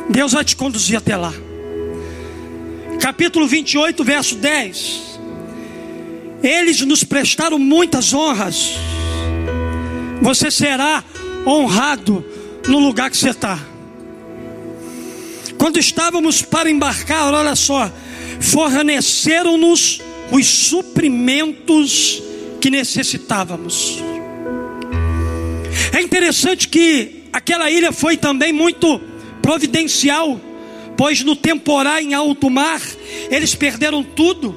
Deus 0.08 0.32
vai 0.32 0.44
te 0.44 0.56
conduzir 0.56 0.96
até 0.96 1.16
lá. 1.16 1.32
Capítulo 3.00 3.46
28, 3.46 4.04
verso 4.04 4.36
10. 4.36 5.18
Eles 6.42 6.80
nos 6.82 7.04
prestaram 7.04 7.58
muitas 7.58 8.12
honras. 8.12 8.74
Você 10.22 10.50
será 10.50 11.04
honrado 11.46 12.24
no 12.66 12.78
lugar 12.78 13.10
que 13.10 13.16
você 13.16 13.30
está. 13.30 13.58
Quando 15.58 15.78
estávamos 15.78 16.42
para 16.42 16.70
embarcar, 16.70 17.32
olha 17.32 17.54
só, 17.54 17.90
forneceram-nos 18.40 20.00
os 20.30 20.46
suprimentos 20.46 22.22
que 22.60 22.70
necessitávamos. 22.70 24.02
É 25.92 26.00
interessante 26.00 26.68
que 26.68 27.24
aquela 27.32 27.70
ilha 27.70 27.90
foi 27.90 28.16
também 28.16 28.52
muito 28.52 29.00
providencial, 29.40 30.40
pois 30.96 31.24
no 31.24 31.34
temporar 31.34 32.02
em 32.02 32.14
alto 32.14 32.50
mar, 32.50 32.80
eles 33.30 33.54
perderam 33.54 34.02
tudo. 34.02 34.56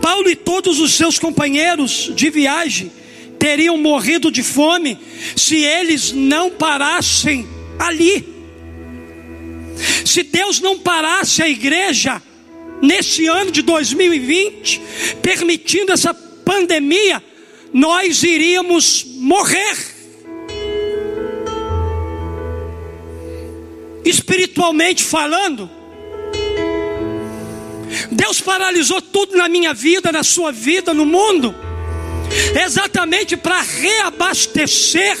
Paulo 0.00 0.28
e 0.30 0.36
todos 0.36 0.80
os 0.80 0.94
seus 0.94 1.18
companheiros 1.18 2.10
de 2.14 2.30
viagem 2.30 2.90
teriam 3.38 3.76
morrido 3.76 4.30
de 4.30 4.42
fome 4.42 4.98
se 5.36 5.56
eles 5.56 6.12
não 6.12 6.50
parassem 6.50 7.46
ali. 7.78 8.32
Se 10.04 10.22
Deus 10.22 10.60
não 10.60 10.78
parasse 10.78 11.42
a 11.42 11.48
igreja 11.48 12.22
nesse 12.80 13.26
ano 13.26 13.50
de 13.50 13.62
2020, 13.62 14.80
permitindo 15.22 15.92
essa 15.92 16.14
pandemia, 16.44 17.22
nós 17.72 18.22
iríamos 18.22 19.04
morrer. 19.16 19.76
Espiritualmente 24.04 25.04
falando, 25.04 25.70
Deus 28.10 28.40
paralisou 28.40 29.00
tudo 29.00 29.36
na 29.36 29.48
minha 29.48 29.72
vida, 29.72 30.10
na 30.10 30.24
sua 30.24 30.50
vida, 30.50 30.92
no 30.92 31.06
mundo 31.06 31.54
exatamente 32.64 33.36
para 33.36 33.60
reabastecer 33.60 35.16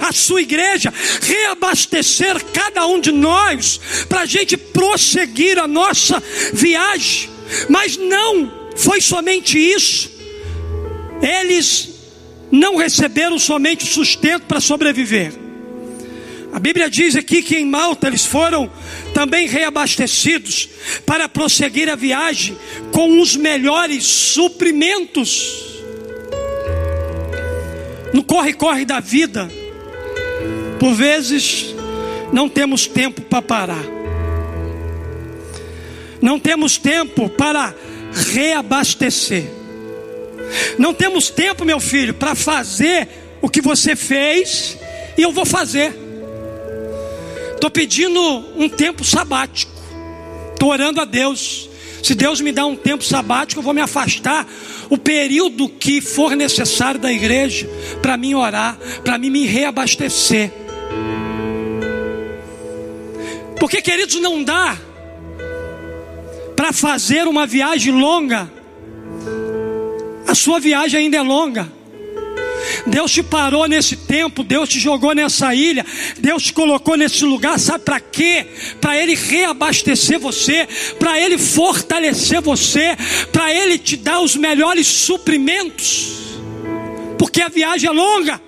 a 0.00 0.12
sua 0.12 0.40
igreja, 0.40 0.92
reabastecer 1.20 2.42
cada 2.52 2.86
um 2.86 3.00
de 3.00 3.12
nós, 3.12 3.80
para 4.08 4.22
a 4.22 4.26
gente 4.26 4.56
prosseguir 4.56 5.58
a 5.58 5.68
nossa 5.68 6.22
viagem. 6.52 7.28
Mas 7.68 7.96
não 7.96 8.70
foi 8.76 9.00
somente 9.00 9.58
isso, 9.58 10.09
eles 11.22 11.90
não 12.50 12.76
receberam 12.76 13.38
somente 13.38 13.86
sustento 13.86 14.42
para 14.46 14.60
sobreviver. 14.60 15.32
A 16.52 16.58
Bíblia 16.58 16.90
diz 16.90 17.14
aqui 17.14 17.42
que 17.42 17.56
em 17.56 17.64
Malta 17.64 18.08
eles 18.08 18.26
foram 18.26 18.70
também 19.14 19.46
reabastecidos 19.46 20.68
para 21.06 21.28
prosseguir 21.28 21.88
a 21.88 21.94
viagem 21.94 22.56
com 22.90 23.20
os 23.20 23.36
melhores 23.36 24.04
suprimentos. 24.04 25.68
No 28.12 28.24
corre-corre 28.24 28.84
da 28.84 28.98
vida, 28.98 29.48
por 30.80 30.92
vezes 30.92 31.72
não 32.32 32.48
temos 32.48 32.86
tempo 32.88 33.20
para 33.20 33.42
parar, 33.42 33.84
não 36.20 36.40
temos 36.40 36.76
tempo 36.76 37.28
para 37.28 37.72
reabastecer, 38.12 39.44
não 40.78 40.94
temos 40.94 41.30
tempo, 41.30 41.64
meu 41.64 41.80
filho, 41.80 42.14
para 42.14 42.34
fazer 42.34 43.08
o 43.40 43.48
que 43.48 43.60
você 43.60 43.96
fez 43.96 44.76
e 45.16 45.22
eu 45.22 45.32
vou 45.32 45.44
fazer. 45.44 45.94
Estou 47.54 47.70
pedindo 47.70 48.20
um 48.56 48.68
tempo 48.68 49.04
sabático, 49.04 49.72
estou 50.52 50.70
orando 50.70 51.00
a 51.00 51.04
Deus. 51.04 51.68
Se 52.02 52.14
Deus 52.14 52.40
me 52.40 52.50
dá 52.50 52.64
um 52.64 52.74
tempo 52.74 53.04
sabático, 53.04 53.60
eu 53.60 53.62
vou 53.62 53.74
me 53.74 53.80
afastar 53.82 54.46
o 54.88 54.96
período 54.96 55.68
que 55.68 56.00
for 56.00 56.34
necessário 56.34 56.98
da 56.98 57.12
igreja 57.12 57.68
para 58.00 58.16
mim 58.16 58.34
orar, 58.34 58.78
para 59.04 59.18
mim 59.18 59.28
me 59.28 59.46
reabastecer. 59.46 60.50
Porque, 63.58 63.82
queridos, 63.82 64.18
não 64.22 64.42
dá 64.42 64.78
para 66.56 66.72
fazer 66.72 67.28
uma 67.28 67.46
viagem 67.46 67.92
longa. 67.92 68.50
A 70.30 70.34
sua 70.36 70.60
viagem 70.60 71.00
ainda 71.00 71.16
é 71.16 71.22
longa. 71.22 71.68
Deus 72.86 73.10
te 73.10 73.20
parou 73.20 73.66
nesse 73.66 73.96
tempo, 73.96 74.44
Deus 74.44 74.68
te 74.68 74.78
jogou 74.78 75.12
nessa 75.12 75.52
ilha, 75.52 75.84
Deus 76.20 76.44
te 76.44 76.52
colocou 76.52 76.96
nesse 76.96 77.24
lugar, 77.24 77.58
sabe 77.58 77.84
para 77.84 77.98
quê? 77.98 78.46
Para 78.80 78.96
Ele 78.96 79.16
reabastecer 79.16 80.20
você, 80.20 80.68
para 81.00 81.18
Ele 81.18 81.36
fortalecer 81.36 82.40
você, 82.40 82.96
para 83.32 83.52
Ele 83.52 83.76
te 83.76 83.96
dar 83.96 84.20
os 84.20 84.36
melhores 84.36 84.86
suprimentos, 84.86 86.12
porque 87.18 87.42
a 87.42 87.48
viagem 87.48 87.90
é 87.90 87.92
longa. 87.92 88.40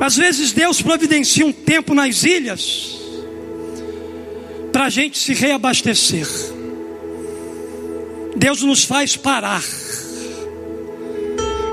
Às 0.00 0.16
vezes 0.16 0.52
Deus 0.52 0.80
providencia 0.80 1.44
um 1.44 1.52
tempo 1.52 1.94
nas 1.94 2.24
ilhas 2.24 2.98
para 4.72 4.86
a 4.86 4.90
gente 4.90 5.18
se 5.18 5.34
reabastecer. 5.34 6.26
Deus 8.34 8.62
nos 8.62 8.84
faz 8.84 9.16
parar 9.16 9.62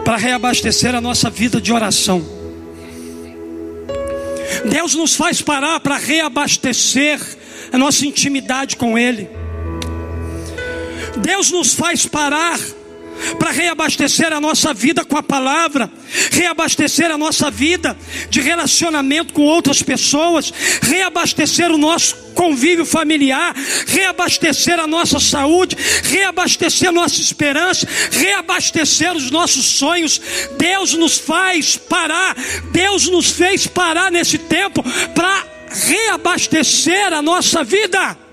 para 0.04 0.18
reabastecer 0.18 0.94
a 0.94 1.00
nossa 1.00 1.30
vida 1.30 1.62
de 1.62 1.72
oração. 1.72 2.22
Deus 4.70 4.94
nos 4.94 5.16
faz 5.16 5.42
parar 5.42 5.80
para 5.80 5.96
reabastecer 5.96 7.20
a 7.72 7.78
nossa 7.78 8.06
intimidade 8.06 8.76
com 8.76 8.98
Ele. 8.98 9.30
Deus 11.18 11.50
nos 11.50 11.74
faz 11.74 12.06
parar 12.06 12.60
para 13.40 13.52
reabastecer 13.52 14.32
a 14.34 14.40
nossa 14.40 14.74
vida 14.74 15.04
com 15.06 15.18
a 15.18 15.24
palavra, 15.24 15.90
reabastecer 16.32 17.12
a 17.12 17.18
nossa 17.18 17.50
vida 17.52 17.98
de 18.30 18.42
relacionamento 18.42 19.34
com 19.34 19.44
outras 19.44 19.82
pessoas, 19.82 20.54
reabastecer 20.82 21.72
o 21.72 21.78
nosso 21.78 22.16
convívio 22.34 22.86
familiar, 22.86 23.56
reabastecer 23.88 24.80
a 24.80 24.86
nossa 24.86 25.20
saúde, 25.20 25.76
reabastecer 26.04 26.92
nossa 26.92 27.20
esperança, 27.20 27.88
reabastecer 28.12 29.16
os 29.16 29.32
nossos 29.32 29.66
sonhos. 29.66 30.22
Deus 30.58 30.94
nos 30.94 31.18
faz 31.18 31.78
parar, 31.78 32.36
Deus 32.72 33.08
nos 33.08 33.32
fez 33.32 33.66
parar 33.66 34.12
nesse 34.12 34.38
tempo 34.38 34.84
para 35.16 35.46
reabastecer 35.70 37.14
a 37.14 37.22
nossa 37.22 37.64
vida. 37.64 38.27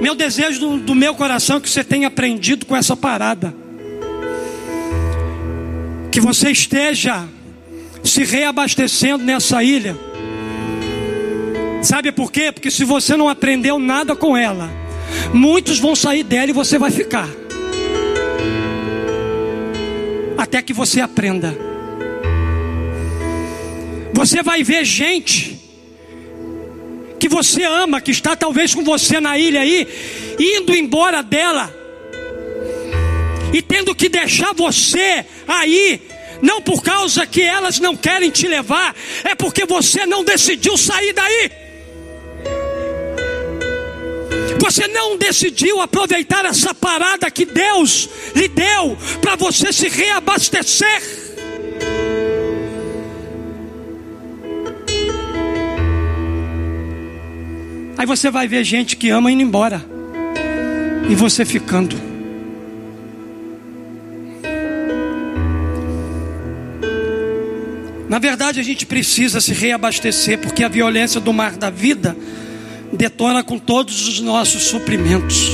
Meu 0.00 0.14
desejo 0.14 0.60
do, 0.60 0.78
do 0.78 0.94
meu 0.94 1.14
coração 1.14 1.58
é 1.58 1.60
que 1.60 1.68
você 1.68 1.84
tenha 1.84 2.08
aprendido 2.08 2.64
com 2.64 2.74
essa 2.74 2.96
parada. 2.96 3.54
Que 6.10 6.20
você 6.20 6.50
esteja 6.50 7.28
se 8.02 8.24
reabastecendo 8.24 9.22
nessa 9.22 9.62
ilha. 9.62 9.96
Sabe 11.82 12.12
por 12.12 12.32
quê? 12.32 12.50
Porque 12.50 12.70
se 12.70 12.84
você 12.84 13.16
não 13.16 13.28
aprendeu 13.28 13.78
nada 13.78 14.16
com 14.16 14.36
ela, 14.36 14.70
muitos 15.32 15.78
vão 15.78 15.94
sair 15.94 16.22
dela 16.22 16.50
e 16.50 16.54
você 16.54 16.78
vai 16.78 16.90
ficar. 16.90 17.28
Até 20.36 20.62
que 20.62 20.72
você 20.72 21.00
aprenda. 21.00 21.56
Você 24.14 24.42
vai 24.42 24.62
ver 24.62 24.84
gente 24.84 25.49
que 27.20 27.28
você 27.28 27.62
ama, 27.62 28.00
que 28.00 28.10
está 28.10 28.34
talvez 28.34 28.74
com 28.74 28.82
você 28.82 29.20
na 29.20 29.38
ilha 29.38 29.60
aí, 29.60 29.86
indo 30.38 30.74
embora 30.74 31.22
dela, 31.22 31.72
e 33.52 33.60
tendo 33.60 33.94
que 33.94 34.08
deixar 34.08 34.54
você 34.54 35.24
aí, 35.46 36.00
não 36.40 36.62
por 36.62 36.82
causa 36.82 37.26
que 37.26 37.42
elas 37.42 37.78
não 37.78 37.94
querem 37.94 38.30
te 38.30 38.48
levar, 38.48 38.96
é 39.22 39.34
porque 39.34 39.66
você 39.66 40.06
não 40.06 40.24
decidiu 40.24 40.78
sair 40.78 41.12
daí. 41.12 41.50
Você 44.58 44.86
não 44.88 45.16
decidiu 45.16 45.80
aproveitar 45.80 46.44
essa 46.44 46.74
parada 46.74 47.30
que 47.30 47.44
Deus 47.44 48.08
lhe 48.34 48.48
deu 48.48 48.96
para 49.20 49.36
você 49.36 49.72
se 49.72 49.88
reabastecer. 49.88 51.19
Aí 58.00 58.06
você 58.06 58.30
vai 58.30 58.48
ver 58.48 58.64
gente 58.64 58.96
que 58.96 59.10
ama 59.10 59.30
indo 59.30 59.42
embora. 59.42 59.84
E 61.06 61.14
você 61.14 61.44
ficando. 61.44 61.94
Na 68.08 68.18
verdade, 68.18 68.58
a 68.58 68.62
gente 68.62 68.86
precisa 68.86 69.38
se 69.38 69.52
reabastecer, 69.52 70.38
porque 70.38 70.64
a 70.64 70.68
violência 70.68 71.20
do 71.20 71.30
mar 71.30 71.58
da 71.58 71.68
vida 71.68 72.16
detona 72.90 73.44
com 73.44 73.58
todos 73.58 74.08
os 74.08 74.18
nossos 74.18 74.62
suprimentos. 74.62 75.50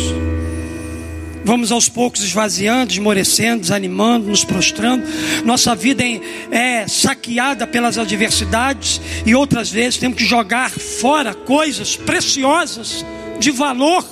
Vamos 1.47 1.72
aos 1.72 1.88
poucos 1.88 2.22
esvaziando, 2.22 2.92
esmorecendo, 2.92 3.62
desanimando, 3.62 4.28
nos 4.28 4.44
prostrando. 4.44 5.07
Nossa 5.44 5.74
vida 5.74 6.03
é, 6.51 6.86
saqueada 6.86 7.66
pelas 7.66 7.97
adversidades 7.97 9.01
e 9.24 9.34
outras 9.34 9.70
vezes 9.70 9.99
temos 9.99 10.18
que 10.18 10.24
jogar 10.26 10.70
fora 10.70 11.32
coisas 11.32 11.97
preciosas 11.97 13.07
de 13.38 13.51
valor. 13.51 14.05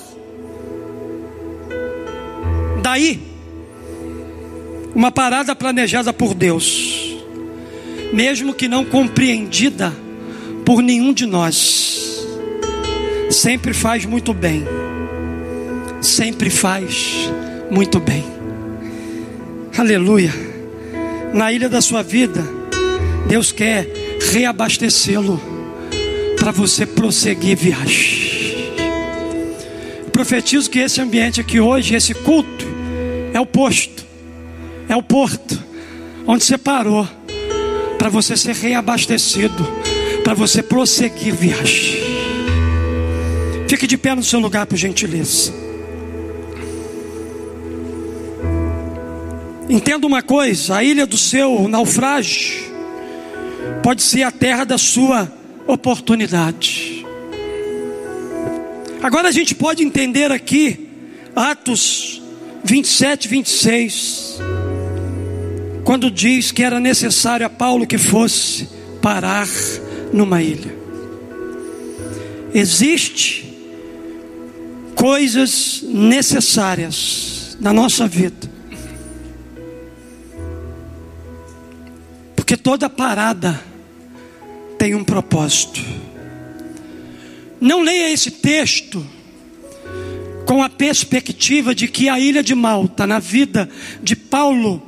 Daí, 2.81 3.21
uma 4.95 5.11
parada 5.11 5.55
planejada 5.55 6.13
por 6.13 6.33
Deus 6.33 7.05
mesmo 8.15 8.53
que 8.53 8.67
não 8.67 8.85
compreendida 8.85 9.93
por 10.65 10.81
nenhum 10.81 11.13
de 11.13 11.25
nós, 11.25 12.25
sempre 13.29 13.73
faz 13.73 14.05
muito 14.05 14.33
bem. 14.33 14.63
Sempre 16.05 16.51
faz 16.51 17.31
muito 17.71 17.99
bem. 17.99 18.23
Aleluia. 19.75 20.31
Na 21.33 21.51
ilha 21.51 21.67
da 21.67 21.81
sua 21.81 22.03
vida, 22.03 22.45
Deus 23.27 23.51
quer 23.51 23.87
reabastecê-lo 24.31 25.41
para 26.37 26.51
você 26.51 26.85
prosseguir 26.85 27.57
viagem. 27.57 28.75
profetizo 30.11 30.69
que 30.69 30.77
esse 30.77 31.01
ambiente 31.01 31.41
aqui 31.41 31.59
hoje, 31.59 31.95
esse 31.95 32.13
culto, 32.13 32.65
é 33.33 33.39
o 33.39 33.45
posto, 33.45 34.05
é 34.87 34.95
o 34.95 35.01
porto 35.01 35.59
onde 36.27 36.45
você 36.45 36.57
parou 36.57 37.07
para 37.97 38.09
você 38.09 38.37
ser 38.37 38.53
reabastecido, 38.53 39.67
para 40.23 40.35
você 40.35 40.61
prosseguir 40.61 41.33
viagem. 41.33 41.95
Fique 43.67 43.87
de 43.87 43.97
pé 43.97 44.13
no 44.13 44.23
seu 44.23 44.39
lugar, 44.39 44.67
por 44.67 44.77
gentileza. 44.77 45.64
Entenda 49.69 50.05
uma 50.05 50.21
coisa: 50.21 50.77
a 50.77 50.83
ilha 50.83 51.05
do 51.05 51.17
seu 51.17 51.67
naufrágio 51.67 52.73
pode 53.81 54.03
ser 54.03 54.23
a 54.23 54.31
terra 54.31 54.63
da 54.63 54.77
sua 54.77 55.31
oportunidade. 55.67 57.05
Agora 59.01 59.27
a 59.27 59.31
gente 59.31 59.53
pode 59.53 59.83
entender 59.83 60.31
aqui, 60.31 60.89
Atos 61.35 62.21
27, 62.63 63.27
26 63.27 64.39
quando 65.85 66.09
diz 66.09 66.51
que 66.51 66.63
era 66.63 66.79
necessário 66.79 67.45
a 67.45 67.49
Paulo 67.49 67.85
que 67.85 67.97
fosse 67.97 68.67
parar 69.01 69.47
numa 70.11 70.41
ilha. 70.41 70.75
Existe 72.53 73.55
coisas 74.95 75.83
necessárias 75.83 77.55
na 77.61 77.71
nossa 77.71 78.07
vida. 78.07 78.54
Porque 82.45 82.55
toda 82.55 82.87
parada 82.87 83.59
tem 84.77 84.93
um 84.93 85.03
propósito. 85.03 85.81
Não 87.59 87.81
leia 87.81 88.13
esse 88.13 88.29
texto 88.29 89.03
com 90.45 90.61
a 90.61 90.69
perspectiva 90.69 91.73
de 91.73 91.87
que 91.87 92.07
a 92.07 92.19
ilha 92.19 92.43
de 92.43 92.53
Malta, 92.53 93.07
na 93.07 93.17
vida 93.17 93.67
de 94.03 94.15
Paulo, 94.15 94.79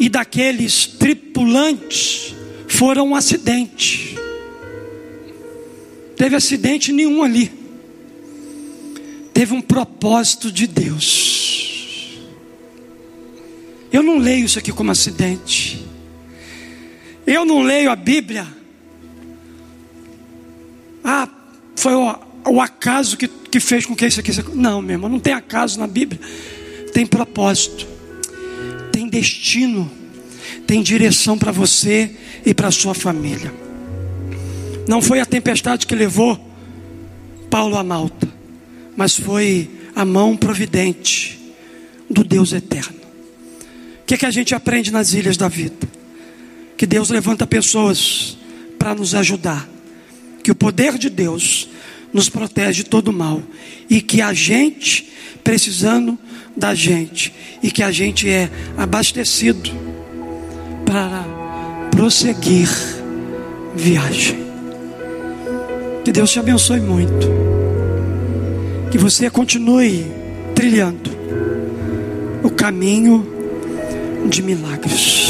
e 0.00 0.08
daqueles 0.08 0.86
tripulantes 0.86 2.34
foram 2.66 3.08
um 3.08 3.14
acidente. 3.14 4.16
Teve 6.16 6.34
acidente 6.34 6.94
nenhum 6.94 7.22
ali. 7.22 7.52
Teve 9.34 9.52
um 9.52 9.60
propósito 9.60 10.50
de 10.50 10.66
Deus. 10.66 12.16
Eu 13.92 14.02
não 14.02 14.16
leio 14.16 14.46
isso 14.46 14.58
aqui 14.58 14.72
como 14.72 14.90
acidente. 14.90 15.84
Eu 17.26 17.44
não 17.44 17.62
leio 17.62 17.90
a 17.90 17.96
Bíblia. 17.96 18.46
Ah, 21.02 21.28
foi 21.74 21.94
o, 21.94 22.18
o 22.46 22.60
acaso 22.60 23.16
que, 23.16 23.28
que 23.28 23.60
fez 23.60 23.84
com 23.84 23.96
que 23.96 24.06
isso 24.06 24.20
aqui. 24.20 24.32
Não, 24.54 24.80
meu 24.80 24.94
irmão, 24.94 25.10
não 25.10 25.20
tem 25.20 25.32
acaso 25.32 25.78
na 25.78 25.86
Bíblia. 25.86 26.20
Tem 26.92 27.06
propósito 27.06 27.96
tem 28.96 29.10
destino, 29.10 29.90
tem 30.66 30.82
direção 30.82 31.36
para 31.36 31.52
você 31.52 32.16
e 32.46 32.54
para 32.54 32.70
sua 32.70 32.94
família. 32.94 33.52
Não 34.88 35.02
foi 35.02 35.20
a 35.20 35.26
tempestade 35.26 35.86
que 35.86 35.94
levou 35.94 36.40
Paulo 37.50 37.76
a 37.76 37.84
Malta, 37.84 38.26
mas 38.96 39.14
foi 39.14 39.70
a 39.94 40.02
mão 40.02 40.34
providente 40.34 41.38
do 42.08 42.24
Deus 42.24 42.54
eterno. 42.54 42.96
O 44.00 44.06
que, 44.06 44.14
é 44.14 44.16
que 44.16 44.24
a 44.24 44.30
gente 44.30 44.54
aprende 44.54 44.90
nas 44.90 45.12
ilhas 45.12 45.36
da 45.36 45.46
vida? 45.46 45.86
Que 46.76 46.86
Deus 46.86 47.10
levanta 47.10 47.46
pessoas 47.46 48.36
para 48.78 48.94
nos 48.94 49.14
ajudar, 49.14 49.68
que 50.42 50.50
o 50.50 50.54
poder 50.54 50.98
de 50.98 51.08
Deus 51.08 51.68
nos 52.12 52.28
protege 52.28 52.82
de 52.82 52.90
todo 52.90 53.12
mal 53.12 53.42
e 53.88 54.00
que 54.00 54.20
a 54.20 54.32
gente, 54.32 55.12
precisando 55.42 56.18
da 56.56 56.74
gente 56.74 57.32
e 57.62 57.70
que 57.70 57.82
a 57.82 57.90
gente 57.90 58.28
é 58.28 58.50
abastecido 58.76 59.70
para 60.84 61.24
prosseguir 61.90 62.68
viagem. 63.74 64.46
Que 66.04 66.12
Deus 66.12 66.30
te 66.30 66.38
abençoe 66.38 66.80
muito. 66.80 67.28
Que 68.90 68.98
você 68.98 69.28
continue 69.28 70.06
trilhando 70.54 71.10
o 72.42 72.50
caminho 72.50 73.26
de 74.30 74.40
milagres. 74.40 75.26